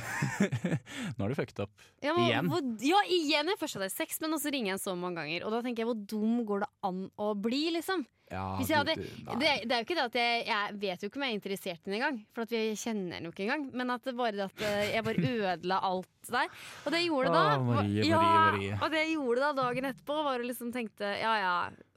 Nå 1.16 1.26
har 1.26 1.30
du 1.34 1.38
fucket 1.38 1.62
opp. 1.68 1.86
ja, 2.02 2.16
men 2.18 2.26
igjen. 2.26 2.50
Hvor, 2.52 2.66
ja, 2.86 3.04
igjen. 3.08 3.54
Jeg 3.54 3.62
først 3.62 3.80
hadde 3.80 3.92
sex, 3.94 4.20
men 4.24 4.34
også 4.38 4.54
ringer 4.56 4.74
jeg 4.74 4.84
så 4.84 4.96
mange 4.98 5.22
ganger. 5.22 5.46
Og 5.46 5.54
da 5.56 5.62
tenker 5.66 5.86
jeg, 5.86 5.92
hvor 5.92 6.02
dum 6.16 6.42
går 6.50 6.66
det 6.66 6.72
an 6.90 7.06
å 7.22 7.32
bli, 7.38 7.64
liksom? 7.78 8.06
Ja, 8.32 8.46
Hvis 8.58 8.72
jeg 8.72 8.80
hadde, 8.82 8.96
det, 8.98 9.50
det 9.70 9.76
er 9.76 9.82
jo 9.82 9.86
ikke 9.86 9.98
det 9.98 10.06
at 10.08 10.16
jeg, 10.18 10.46
jeg 10.50 10.78
vet 10.82 11.04
jo 11.04 11.10
ikke 11.10 11.20
om 11.20 11.26
jeg 11.26 11.34
er 11.34 11.38
interessert 11.38 11.76
i 11.76 11.90
henne 11.90 12.00
engang, 12.00 12.22
for 12.34 12.46
at 12.46 12.54
vi 12.56 12.62
kjenner 12.74 13.18
henne 13.20 13.30
jo 13.30 13.34
ikke 13.36 13.46
engang. 13.46 13.68
Men 13.78 13.94
at 13.94 14.08
det 14.08 14.16
bare 14.18 14.48
at 14.48 14.64
jeg 14.66 15.06
bare 15.06 15.34
ødela 15.36 15.82
alt 15.90 16.32
der. 16.34 16.56
Og 16.86 16.96
det 16.96 17.04
gjorde 17.06 17.16
gjorde 17.16 17.36
da 17.36 17.44
Å, 17.56 17.64
Marie, 17.66 18.06
ja, 18.06 18.20
Marie, 18.22 18.40
Marie. 18.56 18.80
Og 18.80 18.94
det 18.94 19.04
gjorde 19.12 19.36
det 19.40 19.46
da 19.46 19.54
dagen 19.62 19.90
etterpå, 19.92 20.18
var 20.28 20.42
å 20.42 20.50
liksom 20.50 20.74
tenkte 20.76 21.12
ja 21.20 21.34
ja, 21.42 21.54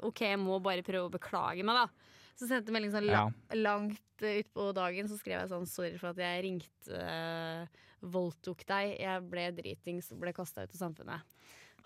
OK, 0.06 0.24
jeg 0.26 0.40
må 0.42 0.58
bare 0.64 0.84
prøve 0.86 1.08
å 1.08 1.12
beklage 1.12 1.66
meg, 1.66 1.82
da. 1.82 2.14
Så 2.38 2.46
sendte 2.46 2.70
jeg 2.70 2.76
melding 2.76 2.94
sånn 2.94 3.08
la, 3.08 3.24
langt 3.58 4.22
uh, 4.22 4.30
utpå 4.30 4.70
dagen, 4.76 5.10
så 5.10 5.18
skrev 5.18 5.40
jeg 5.40 5.50
sånn 5.50 5.66
sorry 5.70 5.96
for 5.98 6.12
at 6.12 6.22
jeg 6.22 6.44
ringte, 6.46 6.94
uh, 6.94 7.86
voldtok 8.14 8.62
deg, 8.68 8.94
jeg 9.02 9.24
ble 9.32 9.48
dritings 9.56 10.12
ble 10.20 10.34
kasta 10.36 10.64
ut 10.64 10.76
av 10.76 10.82
samfunnet. 10.84 11.38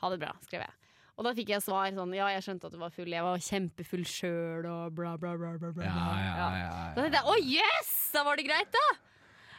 Ha 0.03 0.13
det 0.13 0.21
bra, 0.21 0.35
skrev 0.45 0.67
jeg. 0.67 0.92
Og 1.23 1.29
da 1.29 1.33
fikk 1.38 1.52
jeg 1.55 1.62
svar 1.62 1.87
sånn 1.95 2.11
ja, 2.19 2.26
jeg 2.35 2.43
skjønte 2.43 2.67
at 2.67 2.75
du 2.75 2.81
var 2.83 2.91
full, 2.91 3.07
jeg 3.14 3.23
var 3.23 3.38
kjempefull 3.47 4.02
sjøl 4.11 4.67
og 4.67 4.97
bla, 4.97 5.12
bla, 5.23 5.37
bla. 5.38 5.52
bla, 5.62 5.71
bla. 5.76 5.85
Ja, 5.87 6.07
ja, 6.19 6.33
ja, 6.35 6.49
ja. 6.64 6.71
Da 6.97 7.05
tenkte 7.05 7.21
jeg 7.21 7.31
å 7.31 7.37
yes, 7.47 7.93
da 8.17 8.25
var 8.26 8.41
det 8.41 8.47
greit, 8.49 8.73
da! 8.75 8.87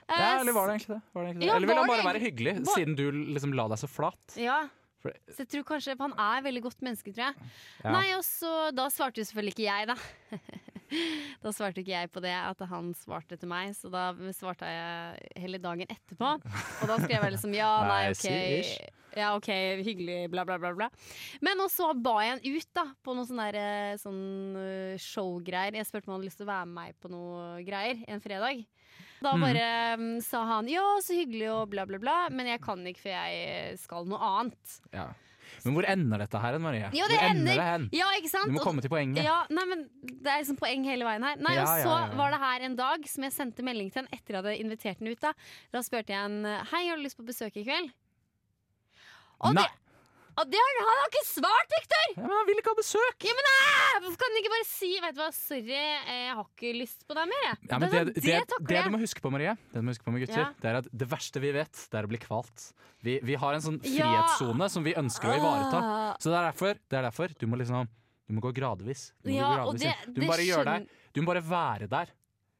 Eh, 0.04 0.20
Ja, 0.20 0.32
eller 0.42 0.52
var 0.58 0.68
det 0.68 0.74
egentlig 0.76 0.98
det? 0.98 1.02
Var 1.16 1.24
det 1.24 1.30
egentlig 1.30 1.46
det? 1.46 1.48
Ja, 1.48 1.56
eller 1.56 1.70
ville 1.72 1.80
han 1.80 1.88
bare 1.94 2.02
det 2.04 2.10
være 2.10 2.24
hyggelig, 2.26 2.54
Var- 2.68 2.76
siden 2.82 2.98
du 3.00 3.06
liksom 3.38 3.54
la 3.56 3.70
deg 3.72 3.80
så 3.80 3.88
flat? 3.88 4.36
Ja. 4.36 4.58
For- 5.00 5.16
Så 5.32 5.46
jeg 5.46 5.50
tror 5.54 5.64
kanskje 5.72 5.96
han 6.00 6.12
er 6.20 6.38
et 6.42 6.44
veldig 6.50 6.64
godt 6.68 6.84
menneske, 6.84 7.14
tror 7.16 7.30
jeg. 7.32 7.48
Ja. 7.86 7.92
Nei, 7.96 8.06
og 8.18 8.24
så 8.28 8.52
Da 8.76 8.90
svarte 8.92 9.24
jo 9.24 9.28
selvfølgelig 9.30 9.56
ikke 9.56 9.70
jeg, 9.70 9.88
da. 9.88 9.96
da 11.44 11.52
svarte 11.56 11.80
ikke 11.84 11.96
jeg 11.96 12.12
på 12.12 12.22
det 12.24 12.36
at 12.36 12.60
han 12.70 12.92
svarte 13.00 13.40
til 13.40 13.50
meg, 13.52 13.72
så 13.80 13.90
da 13.92 14.12
svarte 14.36 14.68
jeg 14.68 15.32
hele 15.46 15.60
dagen 15.64 15.88
etterpå. 15.88 16.34
Og 16.84 16.88
da 16.92 17.00
skrev 17.00 17.24
jeg 17.24 17.36
liksom 17.38 17.56
ja, 17.56 17.72
nei, 17.88 18.02
OK. 18.12 18.28
Ja, 19.16 19.36
OK, 19.38 19.48
hyggelig, 19.86 20.30
bla, 20.34 20.44
bla, 20.46 20.58
bla. 20.58 20.74
bla. 20.74 20.90
Men 21.42 21.58
også 21.62 21.92
ba 22.02 22.16
jeg 22.24 22.32
han 22.38 22.44
ut 22.58 22.70
da 22.74 22.86
på 23.06 23.16
noe 23.16 23.26
sånn 23.30 23.42
der, 23.44 23.56
eh, 23.62 23.98
sånn 24.02 24.22
eh, 24.58 24.98
showgreier. 24.98 25.74
Jeg 25.78 25.86
spurte 25.90 26.08
om 26.08 26.14
han 26.16 26.22
hadde 26.22 26.30
lyst 26.32 26.38
til 26.42 26.48
å 26.48 26.52
være 26.54 26.66
med 26.70 26.76
meg 26.80 26.96
på 27.04 27.12
noe 27.14 27.64
greier 27.66 28.04
en 28.08 28.22
fredag. 28.24 28.66
Da 29.24 29.34
Mhm. 29.36 29.42
bare 29.42 29.68
mm, 29.98 30.22
sa 30.24 30.44
han 30.46 30.68
ja, 30.68 30.82
så 31.00 31.14
hyggelig 31.16 31.50
og 31.54 31.70
bla, 31.70 31.86
bla, 31.86 31.98
bla, 31.98 32.30
men 32.30 32.46
jeg 32.48 32.60
kan 32.62 32.80
ikke 32.86 33.00
for 33.06 33.10
jeg 33.10 33.78
skal 33.80 34.06
noe 34.06 34.20
annet. 34.20 34.80
Ja. 34.92 35.12
Men 35.64 35.76
hvor 35.76 35.86
ender 35.88 36.18
dette 36.18 36.40
her 36.42 36.58
Marie? 36.60 36.90
Ja, 36.92 37.06
det 37.08 37.20
hvor 37.20 37.30
ender- 37.30 37.56
det 37.56 37.64
hen? 37.64 37.90
Ja, 37.94 38.08
ikke 38.18 38.30
sant? 38.32 38.48
Du 38.50 38.56
må 38.58 38.64
komme 38.64 38.82
til 38.82 38.90
poenget. 38.90 39.24
Ja, 39.24 39.46
nei, 39.50 39.66
men 39.70 39.90
Det 40.02 40.28
er 40.32 40.42
liksom 40.42 40.58
poeng 40.58 40.84
hele 40.84 41.06
veien 41.06 41.22
her. 41.24 41.36
Nei, 41.38 41.54
Ja, 41.56 41.62
og 41.62 41.84
så 41.84 42.16
var 42.18 42.32
det 42.32 42.40
her 42.40 42.60
en 42.66 42.76
dag 42.76 43.06
som 43.08 43.24
jeg 43.24 43.32
sendte 43.34 43.62
melding 43.64 43.92
til 43.94 44.02
han 44.04 44.10
etter 44.12 44.34
jeg 44.34 44.42
hadde 44.44 44.60
invitert 44.60 45.00
han 45.00 45.08
ut. 45.08 45.20
Da 45.20 45.34
Da 45.72 45.80
spurte 45.80 46.08
jeg 46.10 46.18
han 46.18 46.44
Hei, 46.72 46.88
har 46.90 46.98
du 46.98 47.04
lyst 47.04 47.18
på 47.18 47.26
besøk 47.28 47.56
i 47.56 47.64
kveld. 47.64 47.92
Og 49.44 49.54
Nei! 49.58 49.64
det, 49.68 50.46
det 50.50 50.58
har 50.58 50.78
han 50.82 50.88
har 50.98 51.10
ikke 51.12 51.22
svart, 51.30 51.74
Victor! 51.76 52.06
Ja, 52.16 52.22
men 52.26 52.32
han 52.34 52.48
vil 52.50 52.60
ikke 52.62 52.72
ha 52.74 52.78
besøk! 52.80 53.26
Ja, 53.28 53.34
men 53.38 53.48
nei, 53.48 54.00
Hvorfor 54.04 54.18
kan 54.24 54.32
han 54.34 54.40
ikke 54.42 54.52
bare 54.54 54.66
si 54.70 54.90
Vet 55.04 55.14
du 55.18 55.20
hva, 55.22 55.28
sorry, 55.38 55.76
jeg 55.78 56.32
har 56.34 56.48
ikke 56.48 56.72
lyst 56.80 57.04
på 57.10 57.18
deg 57.18 57.30
mer? 57.30 57.44
Jeg. 57.50 57.58
Ja, 57.70 57.80
men 57.84 57.92
det, 57.94 58.02
det, 58.08 58.14
det, 58.24 58.38
det, 58.50 58.60
det 58.72 58.82
du 58.88 58.90
må 58.96 59.02
huske 59.04 59.22
på, 59.24 59.32
Marie, 59.34 59.54
det 59.70 59.78
du 59.84 59.86
må 59.86 59.94
huske 59.94 60.08
på 60.08 60.14
med 60.16 60.24
gutter, 60.26 60.42
Ja. 60.42 60.48
det 60.64 60.72
er 60.72 60.80
at 60.82 60.88
det 61.04 61.10
verste 61.12 61.44
vi 61.44 61.52
vet, 61.54 61.84
det 61.92 62.00
er 62.02 62.08
å 62.08 62.12
bli 62.14 62.22
kvalt. 62.24 62.66
Vi, 63.04 63.18
vi 63.30 63.36
har 63.44 63.54
en 63.60 63.62
sånn 63.66 63.78
Ja. 63.94 64.24
som 64.72 64.84
vi 64.88 64.96
ønsker 64.98 65.30
å 65.30 65.38
ivareta. 65.38 65.84
Ah. 65.84 66.16
Så 66.24 66.32
det 66.32 66.40
er 66.40 66.48
derfor, 66.50 66.80
det 66.90 66.98
er 67.02 67.08
derfor 67.12 67.36
du 67.38 67.46
må 67.52 67.60
liksom 67.62 67.88
Du 68.24 68.34
må 68.38 68.40
gå 68.42 68.54
gradvis. 68.56 69.12
Du 69.22 69.30
må, 69.30 69.36
Ja, 69.36 69.50
gradvis 69.60 69.82
det- 69.84 70.14
du 70.16 70.22
må 70.24 70.28
bare 70.32 70.46
gjøre 70.48 70.64
deg 70.66 70.90
Du 71.14 71.22
må 71.22 71.28
bare 71.34 71.42
være 71.44 71.88
der. 71.92 72.08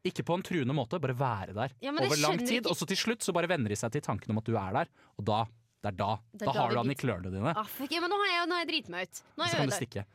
Ikke 0.06 0.22
på 0.28 0.36
en 0.36 0.44
truende 0.44 0.76
måte, 0.76 1.00
bare 1.00 1.16
være 1.16 1.54
der 1.56 1.72
Ja, 1.82 1.92
over 1.96 2.18
lang 2.20 2.38
tid. 2.38 2.62
ikke- 2.66 2.70
Og 2.70 2.76
så 2.76 2.86
til 2.86 2.98
slutt 2.98 3.24
så 3.24 3.34
bare 3.34 3.48
venner 3.48 3.70
de 3.70 3.76
seg 3.76 3.90
til 3.94 4.02
tanken 4.02 4.30
om 4.32 4.38
at 4.38 4.44
du 4.44 4.58
er 4.58 4.74
der, 4.74 4.88
og 5.18 5.26
da 5.26 5.46
det 5.84 5.92
er 5.92 5.98
da. 6.00 6.12
Det 6.32 6.42
er 6.42 6.48
da 6.48 6.52
da 6.54 6.60
har 6.64 6.72
du 6.72 6.78
han 6.80 6.92
i 6.94 6.96
klørne 6.98 7.30
dine. 7.34 7.54
Ah, 7.60 7.68
fuck, 7.68 7.92
ja, 7.92 8.00
men 8.04 8.10
nå 8.14 8.18
har 8.24 8.30
jeg, 8.32 8.48
nå 8.50 8.56
har 8.58 8.64
jeg 8.64 8.70
driti 8.74 8.94
meg 8.94 9.10
ut. 9.10 9.24
Nå 9.36 9.44
Så 9.44 9.50
kan 9.52 9.60
du 9.60 9.64
ødelagt. 9.68 9.82
stikke. 9.84 10.06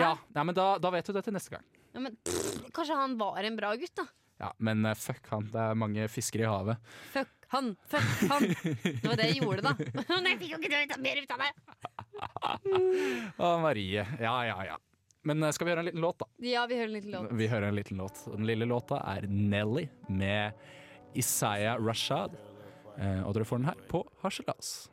Ja, 0.00 0.12
nei, 0.34 0.44
men 0.48 0.56
da, 0.56 0.64
da 0.82 0.90
vet 0.96 1.06
du 1.06 1.12
det 1.14 1.22
til 1.28 1.36
neste 1.36 1.52
gang. 1.52 1.66
Ja, 1.94 2.00
men, 2.06 2.16
pff, 2.26 2.64
kanskje 2.74 2.96
han 2.98 3.14
var 3.20 3.36
en 3.44 3.56
bra 3.60 3.74
gutt, 3.78 3.92
da. 4.00 4.06
Ja, 4.40 4.50
Men 4.60 4.82
eh, 4.84 4.96
fuck 5.00 5.28
han, 5.32 5.46
det 5.52 5.60
er 5.62 5.76
mange 5.80 6.08
fiskere 6.12 6.44
i 6.44 6.50
havet. 6.50 6.88
Fuck 7.14 7.30
han, 7.54 7.70
fuck 7.88 8.08
han. 8.32 8.48
Det 8.82 9.04
var 9.06 9.16
det 9.20 9.28
jeg 9.30 9.38
gjorde, 9.40 9.62
da. 9.64 9.72
Men 10.10 10.26
jeg 10.32 10.40
fikk 10.42 10.50
jo 10.56 10.58
ikke 10.60 10.72
det 10.74 10.82
ut- 10.90 11.00
mer 11.06 11.22
ut 11.22 11.32
av 11.36 11.44
det. 11.44 11.52
Å, 13.38 13.52
Marie. 13.62 14.04
Ja, 14.20 14.34
ja, 14.48 14.56
ja. 14.72 14.76
Men 15.26 15.42
eh, 15.42 15.50
skal 15.56 15.66
vi 15.68 15.72
høre 15.72 15.82
en 15.84 15.88
liten 15.88 16.04
låt, 16.04 16.18
da? 16.20 16.28
Ja, 16.44 16.66
vi 16.70 16.76
hører 16.78 16.90
en 16.90 16.96
liten 16.98 17.14
låt. 17.16 17.32
Vi 17.38 17.48
hører 17.50 17.68
en 17.70 17.78
liten 17.78 17.96
låt. 18.02 18.20
Den 18.28 18.46
lille 18.48 18.68
låta 18.68 19.00
er 19.14 19.26
Nelly 19.30 19.86
med 20.08 20.52
Isaiah 21.16 21.78
Rashad. 21.80 22.36
Eh, 22.96 23.22
og 23.26 23.34
dere 23.36 23.44
får 23.44 23.60
den 23.60 23.68
her 23.68 23.80
på 23.90 24.00
Harselas. 24.22 24.88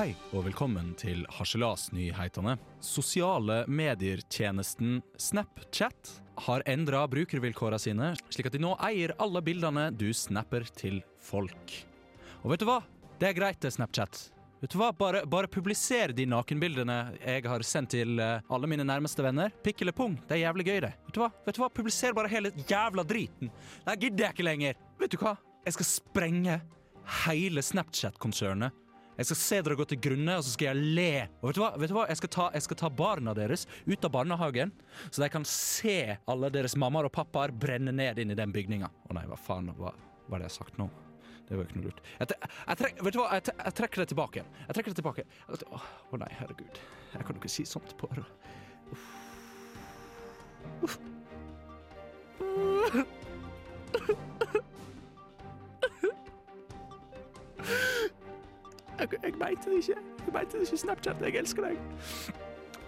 Hei 0.00 0.14
og 0.32 0.46
velkommen 0.46 0.94
til 0.96 1.26
Harselas-nyhetene. 1.36 2.56
Sosiale 2.80 3.58
medier-tjenesten 3.68 5.02
Snapchat 5.20 6.14
har 6.46 6.64
endra 6.64 7.04
brukervilkåra 7.10 7.76
sine, 7.82 8.14
slik 8.32 8.48
at 8.48 8.56
de 8.56 8.62
nå 8.64 8.72
eier 8.80 9.12
alle 9.20 9.44
bildene 9.44 9.90
du 9.92 10.08
snapper 10.16 10.64
til 10.72 11.02
folk. 11.20 11.74
Og 12.40 12.54
vet 12.54 12.64
du 12.64 12.70
hva? 12.70 12.80
Det 13.20 13.28
er 13.28 13.36
greit, 13.36 13.60
det, 13.60 13.74
Snapchat. 13.76 14.30
Vet 14.60 14.74
du 14.74 14.76
hva? 14.76 14.90
Bare, 14.92 15.22
bare 15.24 15.48
publiser 15.48 16.12
de 16.12 16.26
nakenbildene 16.28 16.96
jeg 17.16 17.46
har 17.48 17.62
sendt 17.64 17.94
til 17.94 18.20
eh, 18.20 18.42
alle 18.52 18.68
mine 18.68 18.84
nærmeste 18.84 19.24
venner. 19.24 19.54
Pikk 19.64 19.86
eller 19.86 19.96
pung, 19.96 20.18
det 20.28 20.36
er 20.36 20.42
jævlig 20.42 20.66
gøy, 20.68 20.80
det. 20.84 20.90
Vet 21.06 21.16
du 21.16 21.22
hva? 21.22 21.30
Vet 21.46 21.56
du 21.56 21.62
hva? 21.62 21.70
Publiser 21.72 22.16
bare 22.16 22.28
hele 22.28 22.52
jævla 22.68 23.06
driten. 23.08 23.48
Det 23.86 23.96
gidder 24.02 24.26
jeg 24.26 24.36
ikke 24.36 24.46
lenger. 24.46 24.84
Vet 25.00 25.16
du 25.16 25.18
hva? 25.22 25.34
Jeg 25.64 25.78
skal 25.78 25.88
sprenge 25.88 26.60
hele 27.24 27.64
Snapchat-konsernet. 27.64 28.76
Jeg 29.16 29.28
skal 29.28 29.40
se 29.40 29.64
dere 29.64 29.76
gå 29.76 29.84
til 29.88 30.00
grunne, 30.00 30.36
og 30.40 30.44
så 30.44 30.52
skal 30.54 30.70
jeg 30.70 30.92
le. 30.96 31.10
Og 31.40 31.50
vet 31.50 31.56
du 31.56 31.64
hva? 31.64 31.72
Vet 31.80 31.92
du 31.92 31.96
hva? 31.96 32.06
Jeg, 32.12 32.20
skal 32.20 32.32
ta, 32.36 32.46
jeg 32.56 32.68
skal 32.68 32.80
ta 32.84 32.94
barna 33.00 33.34
deres 33.36 33.66
ut 33.88 34.04
av 34.04 34.12
barnehagen, 34.12 34.72
så 35.08 35.24
de 35.24 35.32
kan 35.32 35.44
se 35.48 35.98
alle 36.28 36.52
deres 36.52 36.76
mammaer 36.76 37.08
og 37.08 37.16
pappaer 37.16 37.52
brenne 37.52 37.96
ned 37.96 38.20
inn 38.20 38.36
i 38.36 38.36
den 38.36 38.52
bygninga. 38.52 38.92
Å 39.08 39.16
nei, 39.16 39.24
hva 39.28 39.40
faen 39.40 39.72
hva, 39.76 39.96
hva 40.28 40.36
det 40.36 40.50
jeg 40.50 40.52
har 40.52 40.60
sagt 40.60 40.80
nå? 40.80 40.92
Det 41.50 41.58
var 41.58 41.66
ikke 41.66 41.80
noe 41.80 41.88
lurt. 41.88 42.00
Jeg, 42.20 42.26
jeg, 42.68 42.76
trek, 42.78 43.00
vet 43.04 43.14
du 43.14 43.18
hva? 43.18 43.28
Jeg, 43.34 43.54
jeg 43.58 43.74
trekker 43.80 44.04
det 44.04 44.08
tilbake. 44.12 44.44
Jeg 44.68 44.76
trekker 44.76 44.94
det 44.94 45.00
tilbake. 45.00 45.24
Å 45.50 45.58
oh, 45.74 46.18
nei, 46.22 46.30
herregud. 46.38 46.82
Jeg 47.10 47.26
kan 47.26 47.34
jo 47.34 47.42
ikke 47.42 47.50
si 47.50 47.66
sånt 47.66 47.96
på 47.98 48.10
Uff. 48.14 48.28
Uff. 50.86 51.00
Jeg, 59.00 59.08
jeg 59.22 59.34
det 59.64 59.76
ikke. 59.82 59.98
Jeg 60.26 60.32
mente 60.32 60.58
det 60.58 60.62
ikke, 60.68 60.76
Snapchat. 60.76 61.26
Jeg 61.26 61.42
elsker 61.42 61.66
deg. 61.66 61.76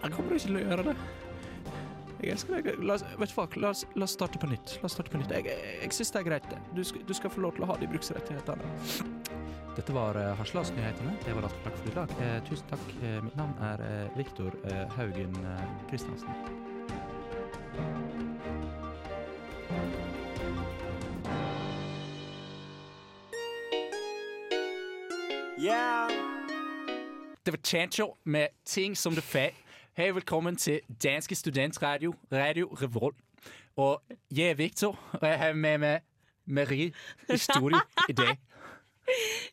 Jeg 0.03 0.13
kommer 0.13 0.39
ikke 0.39 0.47
til 0.47 0.59
å 0.61 0.65
gjøre 0.69 0.89
det. 0.93 0.97
Jeg 2.23 2.37
elsker 2.37 2.61
deg. 2.61 2.83
La 2.87 2.95
oss, 2.95 3.03
vet 3.19 3.33
du 3.33 3.35
hva? 3.35 3.49
La 3.59 3.73
oss, 3.75 3.83
la 3.99 4.07
oss 4.07 4.15
starte 4.15 4.39
på 4.39 4.47
nytt. 4.51 4.77
La 4.79 4.87
oss 4.87 4.95
starte 4.95 5.11
på 5.11 5.19
nytt. 5.19 5.33
Jeg, 5.35 5.49
jeg, 5.51 5.79
jeg 5.83 5.97
syns 5.97 6.15
det 6.15 6.21
er 6.21 6.29
greit. 6.29 6.51
det. 6.53 6.61
Du 6.77 6.85
skal, 6.87 7.03
du 7.09 7.15
skal 7.19 7.35
få 7.35 7.43
lov 7.43 7.57
til 7.57 7.67
å 7.67 7.73
ha 7.73 7.79
de 7.81 7.89
bruksrettighetene. 7.91 9.43
Dette 9.77 9.95
var 9.97 10.19
uh, 10.21 10.33
Harselas-nyhetene. 10.39 11.17
Det 11.25 11.35
var 11.35 11.49
alt 11.49 11.63
takk 11.65 11.79
for 11.81 11.91
i 11.91 11.95
dag. 11.97 12.15
Eh, 12.23 12.39
tusen 12.47 12.69
takk. 12.71 12.85
Eh, 13.03 13.19
mitt 13.25 13.39
navn 13.41 13.57
er 13.65 13.83
uh, 13.83 14.19
Viktor 14.19 14.55
eh, 14.69 14.85
Haugen 14.99 15.35
Kristiansen. 15.91 16.29
Yeah. 25.59 26.11
Det 27.45 27.51
var 27.51 27.59
Chancho 27.63 28.15
med 28.25 28.49
Ting 28.65 28.97
som 28.97 29.15
du 29.15 29.21
fe. 29.21 29.51
Hei, 29.97 30.09
velkommen 30.15 30.57
til 30.57 30.81
Danske 31.03 31.35
Studentradio, 31.37 32.15
Radio 32.33 32.67
Revolt. 32.81 33.17
Og 33.77 34.01
jeg 34.33 34.51
er 34.51 34.55
Victor, 34.55 34.99
og 35.13 35.29
jeg 35.29 35.39
har 35.39 35.53
med 35.53 35.79
meg 35.83 36.01
Marie 36.47 36.93
i 37.29 37.37
studio 37.37 37.77
i 38.09 38.17
dag. 38.17 38.39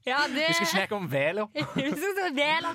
Ja, 0.08 0.22
det 0.32 0.46
Vi 0.48 0.54
skal 0.62 0.68
snakke 0.74 0.96
om 0.96 1.10
Velo. 1.12 1.48
Vi 1.76 1.90
skal 1.92 1.98
snakke 2.00 2.30
om 2.30 2.38
Velo. 2.40 2.72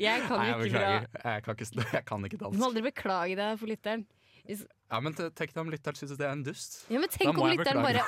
Jeg 0.00 0.24
kan 0.24 0.38
Nei, 0.38 0.46
jeg 0.46 0.70
ikke 0.70 0.78
bra. 0.78 0.90
Jeg 1.34 1.42
kan 1.44 1.56
ikke, 1.58 1.86
jeg 1.98 2.04
kan 2.06 2.24
ikke 2.30 2.40
Du 2.40 2.48
må 2.56 2.70
aldri 2.70 2.86
beklage 2.88 3.36
deg 3.42 3.60
for 3.60 3.72
lytteren. 3.72 4.06
Ja, 4.46 5.00
men 5.02 5.16
tenk 5.18 5.56
om 5.58 5.68
lytteren 5.72 5.98
syns 5.98 6.16
det 6.16 6.24
er 6.24 6.32
en 6.32 6.44
dust. 6.46 6.84
Ja, 6.88 7.00
men 7.02 7.10
tenk 7.12 7.34
om 7.34 7.48
lytteren 7.50 7.82
bare! 7.82 8.04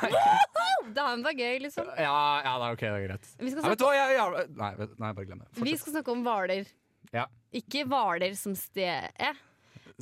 Da 0.96 1.10
han 1.10 1.20
var 1.26 1.34
gøy, 1.36 1.58
liksom. 1.66 1.88
Ja, 1.98 2.18
ja, 2.40 2.52
da, 2.62 2.72
ok, 2.72 2.80
det 2.86 2.90
er 2.94 3.08
greit. 3.10 3.26
Vi 3.36 3.50
skal 3.52 3.64
Ja, 3.66 3.68
men, 3.68 3.76
snakke, 3.76 3.84
hva, 3.84 3.96
jeg, 3.98 4.14
jeg, 4.16 4.52
nei, 4.56 4.70
nei, 5.02 5.10
bare 5.18 5.26
glem 5.28 5.42
det. 5.42 5.48
vi 5.66 5.74
skal 5.76 5.98
snakke 5.98 6.14
om 6.14 6.22
hvaler. 6.24 6.70
Ja. 7.14 7.26
Ikke 7.54 7.84
Hvaler 7.88 8.34
som 8.36 8.56
sted, 8.58 9.08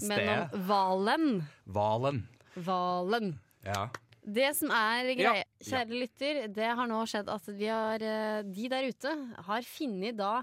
men 0.02 0.30
om 0.32 0.64
hvalen. 0.66 1.28
Hvalen. 1.70 2.24
Hvalen. 2.56 3.36
Ja. 3.66 3.86
Det 4.26 4.48
som 4.58 4.72
er 4.74 5.12
Ja, 5.12 5.18
greia, 5.20 5.44
kjære 5.62 6.00
lytter, 6.00 6.40
det 6.50 6.70
har 6.78 6.88
nå 6.90 7.04
skjedd 7.06 7.28
at 7.30 7.44
vi 7.54 7.68
har, 7.70 8.02
eh, 8.02 8.40
de 8.42 8.70
der 8.72 8.88
ute 8.90 9.12
har 9.46 9.68
funnet 9.68 10.16
da 10.18 10.40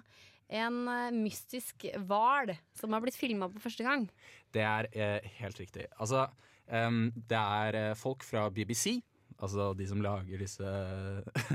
en 0.54 0.88
eh, 0.88 1.10
mystisk 1.16 1.88
hval 2.06 2.54
som 2.78 2.94
har 2.94 3.04
blitt 3.04 3.18
filma 3.20 3.50
på 3.52 3.62
første 3.64 3.86
gang. 3.86 4.08
Det 4.54 4.64
er 4.64 4.90
eh, 4.94 5.30
helt 5.40 5.60
riktig. 5.60 5.88
Altså, 5.98 6.28
um, 6.68 7.08
det 7.16 7.40
er 7.40 7.80
eh, 7.80 7.98
folk 8.00 8.26
fra 8.28 8.48
BBC, 8.54 9.00
altså 9.40 9.72
de 9.78 9.88
som 9.90 10.04
lager 10.04 10.40
disse 10.40 10.74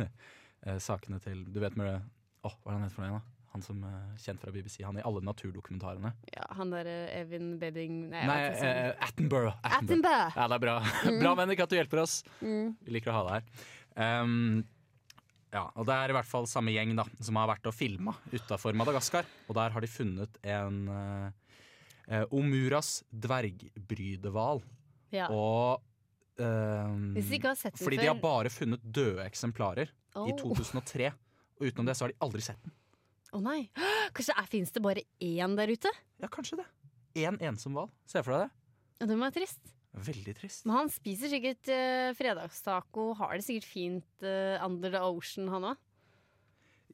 sakene 0.88 1.20
til 1.22 1.44
Du 1.54 1.60
vet 1.62 1.76
med 1.78 1.94
Åh, 2.44 2.54
hva 2.62 2.72
er 2.72 2.74
han 2.74 2.84
heter 2.84 2.96
for 2.96 3.04
noe 3.04 3.08
igjen, 3.08 3.20
da? 3.22 3.37
Han 3.54 3.64
som 3.64 3.82
er 3.88 4.08
kjent 4.20 4.42
fra 4.42 4.52
BBC. 4.52 4.82
Han 4.84 4.98
er 4.98 5.02
i 5.02 5.08
alle 5.08 5.22
naturdokumentarene. 5.24 6.12
Ja, 6.34 6.44
han 6.58 6.72
der 6.74 6.88
eh, 6.90 7.20
Evin 7.22 7.54
Bedding 7.60 8.00
Nei, 8.12 8.24
Nei, 8.28 8.40
eh, 8.52 8.90
Attenborough. 9.06 9.56
Attenborough. 9.64 10.36
Ja, 10.36 10.48
det 10.50 10.58
er 10.58 10.64
bra. 10.66 10.78
bra, 11.22 11.36
Bendik, 11.38 11.62
at 11.64 11.72
du 11.72 11.78
hjelper 11.78 12.04
oss. 12.04 12.20
Mm. 12.42 12.74
Vi 12.84 12.98
liker 12.98 13.14
å 13.14 13.20
ha 13.20 13.24
deg 13.28 13.38
her. 13.38 13.64
Um, 13.98 14.66
ja, 15.48 15.64
og 15.74 15.86
Det 15.88 15.96
er 15.96 16.12
i 16.12 16.16
hvert 16.16 16.28
fall 16.28 16.46
samme 16.48 16.72
gjeng 16.74 16.92
da 16.98 17.06
som 17.24 17.38
har 17.40 17.48
vært 17.48 17.68
og 17.70 17.76
filma 17.76 18.12
utafor 18.34 18.76
Madagaskar. 18.76 19.28
Og 19.48 19.56
der 19.56 19.72
har 19.74 19.84
de 19.84 19.90
funnet 19.90 20.40
en 20.44 20.80
eh, 20.92 21.54
eh, 22.10 22.24
Omuras 22.36 22.98
dvergbrydehval. 23.08 24.60
Ja. 25.14 25.30
Og 25.32 25.80
um, 26.36 27.14
Hvis 27.16 27.30
de 27.30 27.38
ikke 27.40 27.54
har 27.54 27.60
sett 27.60 27.78
den 27.78 27.84
Fordi 27.86 27.96
før 27.96 28.04
de 28.04 28.10
har 28.12 28.20
bare 28.20 28.52
funnet 28.52 28.84
døde 28.84 29.24
eksemplarer 29.24 29.94
i 30.26 30.36
2003. 30.36 31.14
Og 31.58 31.70
utenom 31.70 31.88
det 31.88 31.96
så 31.96 32.06
har 32.06 32.12
de 32.12 32.20
aldri 32.24 32.44
sett 32.44 32.60
den. 32.62 32.74
Å 33.36 33.40
nei. 33.44 33.58
Kanskje 34.16 34.36
fins 34.48 34.72
det 34.72 34.82
bare 34.84 35.02
én 35.20 35.56
der 35.58 35.72
ute? 35.72 35.90
Ja, 36.22 36.30
kanskje 36.32 36.62
det. 36.62 36.68
Én 37.18 37.34
en 37.36 37.42
ensom 37.52 37.74
hval. 37.76 37.90
Se 38.08 38.22
for 38.24 38.34
deg 38.34 38.46
det. 38.46 38.54
Ja, 38.98 39.08
det 39.10 39.18
må 39.18 39.26
være 39.26 39.36
trist. 39.40 39.74
Veldig 40.08 40.34
trist. 40.38 40.64
Men 40.68 40.76
han 40.76 40.90
spiser 40.92 41.32
sikkert 41.32 41.70
uh, 41.72 42.10
fredagstaco, 42.18 43.10
har 43.18 43.36
det 43.38 43.46
sikkert 43.46 43.68
fint 43.68 44.24
uh, 44.26 44.56
under 44.64 44.92
the 44.94 45.02
ocean, 45.02 45.48
han 45.52 45.70
òg. 45.72 45.84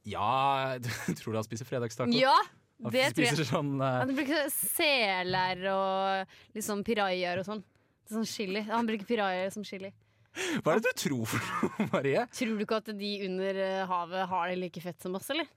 Ja, 0.05 0.77
tror 1.17 1.33
du 1.33 1.39
han 1.39 1.47
spiser 1.47 1.67
fredagstaco? 1.69 2.13
Ja! 2.15 2.35
Han 2.83 2.91
Det 2.91 3.05
tror 3.15 3.23
jeg. 3.29 3.47
sånn 3.47 3.75
uh... 3.79 4.01
Han 4.01 4.11
bruker 4.17 4.49
seler 4.51 5.61
og 5.71 6.33
liksom 6.57 6.81
pirajaer 6.87 7.39
og 7.39 7.47
sånn. 7.47 7.61
Sånn 8.11 8.27
chili. 8.27 8.65
Han 8.67 8.85
bruker 8.89 9.07
pirajaer 9.07 9.53
som 9.53 9.63
chili. 9.65 9.93
Hva 10.35 10.73
er 10.75 10.81
det 10.83 10.91
du 10.91 10.99
tror 11.05 11.29
for 11.31 11.45
noe, 11.47 11.87
Marie? 11.93 12.25
Tror 12.35 12.57
du 12.59 12.65
ikke 12.65 12.81
at 12.81 12.89
de 12.99 13.11
under 13.29 13.59
eh, 13.63 13.85
havet 13.87 14.27
har 14.27 14.49
det 14.51 14.57
like 14.59 14.81
fett 14.83 14.99
som 15.01 15.15
oss, 15.15 15.29
eller? 15.31 15.47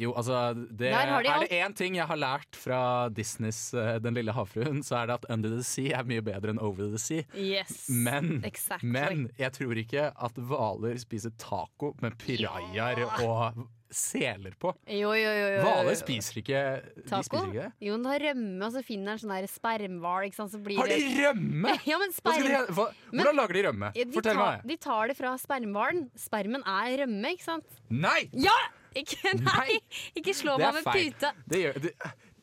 Jo, 0.00 0.12
altså 0.16 0.54
det, 0.56 0.88
de 0.88 0.92
Er 0.96 1.44
det 1.44 1.50
én 1.60 1.74
ting 1.76 1.98
jeg 1.98 2.06
har 2.08 2.18
lært 2.18 2.56
fra 2.58 3.08
Disneys 3.14 3.60
uh, 3.76 3.98
Den 4.02 4.16
lille 4.16 4.32
havfruen, 4.34 4.80
så 4.82 5.02
er 5.02 5.10
det 5.10 5.18
at 5.20 5.28
Under 5.34 5.52
the 5.54 5.62
Sea 5.66 6.00
er 6.00 6.08
mye 6.08 6.24
bedre 6.24 6.54
enn 6.54 6.60
Over 6.62 6.88
the 6.90 7.00
Sea. 7.00 7.26
Yes. 7.36 7.84
Men, 7.92 8.40
Exactly. 8.48 8.90
men 8.90 9.26
jeg 9.38 9.52
tror 9.54 9.78
ikke 9.84 10.08
at 10.14 10.40
hvaler 10.50 10.98
spiser 11.02 11.34
taco 11.40 11.92
med 12.02 12.16
pirajaer 12.18 13.04
og 13.22 13.64
seler 13.94 14.56
på. 14.58 14.72
Jo, 14.90 15.12
jo, 15.14 15.30
jo. 15.38 15.50
Hvaler 15.62 15.94
spiser 15.98 16.40
ikke 16.40 16.62
De 16.96 17.04
spiser 17.06 17.44
ikke 17.46 17.52
det. 17.60 17.68
Jo, 17.86 17.94
den 17.94 18.08
har 18.10 18.24
rømme, 18.28 18.66
og 18.66 18.72
så 18.74 18.82
finner 18.82 19.12
den 19.14 19.22
sånn 19.22 19.34
der 19.36 19.46
spermhval. 19.50 20.26
Så 20.34 20.48
Har 20.50 20.90
de 20.90 20.98
rømme?! 21.20 21.76
Ja, 21.90 22.00
men 22.02 22.14
sperm... 22.16 22.42
de, 22.48 22.62
hva, 22.74 22.88
Men- 23.12 23.20
hvordan 23.22 23.38
lager 23.38 23.58
de 23.60 23.64
rømme? 23.68 23.92
De, 23.94 24.06
Fortell 24.16 24.40
tar, 24.40 24.56
meg. 24.56 24.66
de 24.72 24.78
tar 24.88 25.12
det 25.12 25.18
fra 25.20 25.34
spermhvalen. 25.38 26.08
Spermen 26.18 26.64
er 26.66 26.96
rømme, 27.04 27.34
ikke 27.36 27.46
sant? 27.46 27.78
Nei! 27.92 28.24
Ja! 28.34 28.56
Ikke, 28.96 29.34
nei! 29.48 29.78
Ikke 30.16 30.34
slå 30.36 30.58
meg 30.60 30.74
med 30.78 30.84
feil. 30.86 31.10
puta. 31.12 31.32
Det 31.50 31.60
gjør 31.64 31.80
det, 31.88 31.94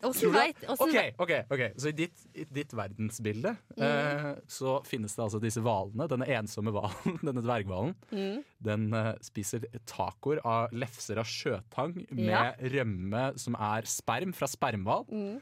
Åssen 0.02 0.32
Tror 0.32 0.32
veit 0.34 0.58
det? 0.64 0.68
Ok, 0.82 0.96
ok, 1.22 1.32
ok 1.54 1.62
Så 1.78 1.92
i 1.92 1.94
ditt, 1.94 2.22
i 2.34 2.44
ditt 2.50 2.72
verdensbilde 2.74 3.52
Mm. 3.78 3.84
eh, 3.86 4.40
så 4.50 4.80
finnes 4.86 5.14
det 5.16 5.22
altså 5.24 5.40
disse 5.44 5.62
hvalene. 5.62 6.08
Denne 6.10 6.26
ensomme 6.40 6.74
hvalen, 6.74 7.20
denne 7.28 7.44
dverghvalen, 7.46 7.94
Mm. 8.12 8.40
den 8.66 8.88
eh, 8.98 9.12
spiser 9.22 9.68
tacoer 9.86 10.42
av 10.44 10.74
lefser 10.74 11.22
av 11.22 11.30
sjøtang 11.30 11.94
med 12.10 12.34
Ja. 12.34 12.52
rømme 12.74 13.38
som 13.40 13.56
er 13.56 13.86
sperm 13.86 14.34
fra 14.34 14.50
spermhval. 14.50 15.06
Mm. 15.14 15.40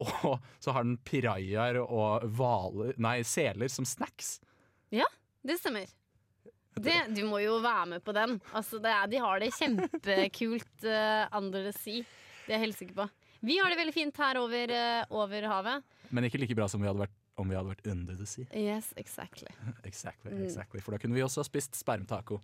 Og 0.00 0.40
så 0.62 0.72
har 0.72 0.84
den 0.86 0.96
pirajaer 1.04 1.80
og 1.84 2.24
valer, 2.38 2.94
Nei, 3.02 3.20
seler 3.28 3.68
som 3.68 3.84
snacks. 3.84 4.38
Ja, 4.94 5.04
Det 5.44 5.58
stemmer. 5.60 5.84
Det, 6.84 6.98
du 7.16 7.22
må 7.28 7.40
jo 7.42 7.58
være 7.64 7.86
med 7.94 8.04
på 8.04 8.14
den. 8.16 8.36
Altså, 8.56 8.78
det 8.82 8.90
er, 8.94 9.06
de 9.12 9.20
har 9.24 9.40
det 9.42 9.52
kjempekult 9.58 10.84
uh, 10.90 11.38
under 11.38 11.64
the 11.68 11.72
sea. 11.76 12.02
Det 12.46 12.54
er 12.54 12.58
jeg 12.58 12.64
helt 12.68 12.78
sikker 12.78 12.98
på. 13.02 13.08
Vi 13.46 13.58
har 13.62 13.70
det 13.70 13.78
veldig 13.78 13.94
fint 13.94 14.16
her 14.18 14.38
over, 14.40 14.72
uh, 14.74 15.04
over 15.22 15.46
havet. 15.52 15.84
Men 16.10 16.24
ikke 16.26 16.40
like 16.42 16.56
bra 16.58 16.66
som 16.70 16.80
vi 16.82 16.88
hadde 16.90 17.04
vært 17.06 17.14
om 17.38 17.46
vi 17.46 17.54
hadde 17.54 17.70
vært 17.70 17.86
under 17.92 18.16
the 18.18 18.26
sea. 18.26 18.48
Yes, 18.56 18.90
exactly. 18.98 19.46
Exactly, 19.86 20.32
Mm. 20.34 20.44
exactly. 20.48 20.80
For 20.82 20.90
da 20.96 20.98
kunne 20.98 21.14
vi 21.14 21.22
også 21.22 21.44
ha 21.44 21.46
spist 21.46 21.76
spermtaco. 21.78 22.40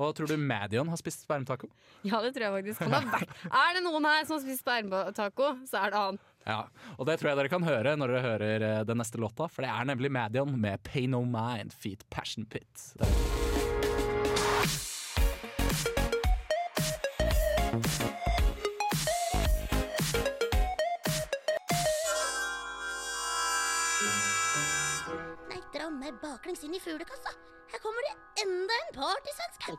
Og 0.00 0.14
tror 0.16 0.30
du 0.30 0.36
Madion 0.40 0.88
har 0.88 0.96
spist 0.98 1.22
spermtaco? 1.26 1.68
Ja, 2.06 2.18
det 2.24 2.30
tror 2.34 2.46
jeg 2.46 2.64
faktisk. 2.74 2.82
Er 3.60 3.74
det 3.76 3.82
noen 3.84 4.06
her 4.08 4.24
som 4.24 4.38
har 4.38 4.42
spist 4.46 4.62
spermtaco, 4.64 5.50
så 5.68 5.82
er 5.84 5.92
det 5.94 6.00
han. 6.00 6.20
Ja, 6.46 6.60
og 6.96 7.04
det 7.06 7.18
tror 7.20 7.30
jeg 7.34 7.38
dere 7.42 7.52
kan 7.52 7.66
høre 7.66 7.92
når 8.00 8.14
dere 8.14 8.22
hører 8.24 8.64
eh, 8.70 8.78
den 8.88 8.98
neste 9.02 9.20
låta, 9.20 9.46
for 9.52 9.66
det 9.66 9.70
er 9.74 9.90
nemlig 9.92 10.10
Madion 10.14 10.54
med 10.62 10.80
Pay 10.88 11.04
No 11.12 11.20
Mind 11.28 11.74
feat 11.76 12.06
Passion 12.10 12.46
Pit. 12.48 12.86
Det 12.96 13.10
baklengs 26.60 26.64
inn 26.64 26.74
i 26.74 26.80
fuglekassa. 26.80 27.30
Her 27.70 27.78
kommer 27.78 28.02
det 28.02 28.14
enda 28.42 28.72
en 28.80 28.94
partysvenske. 28.94 29.76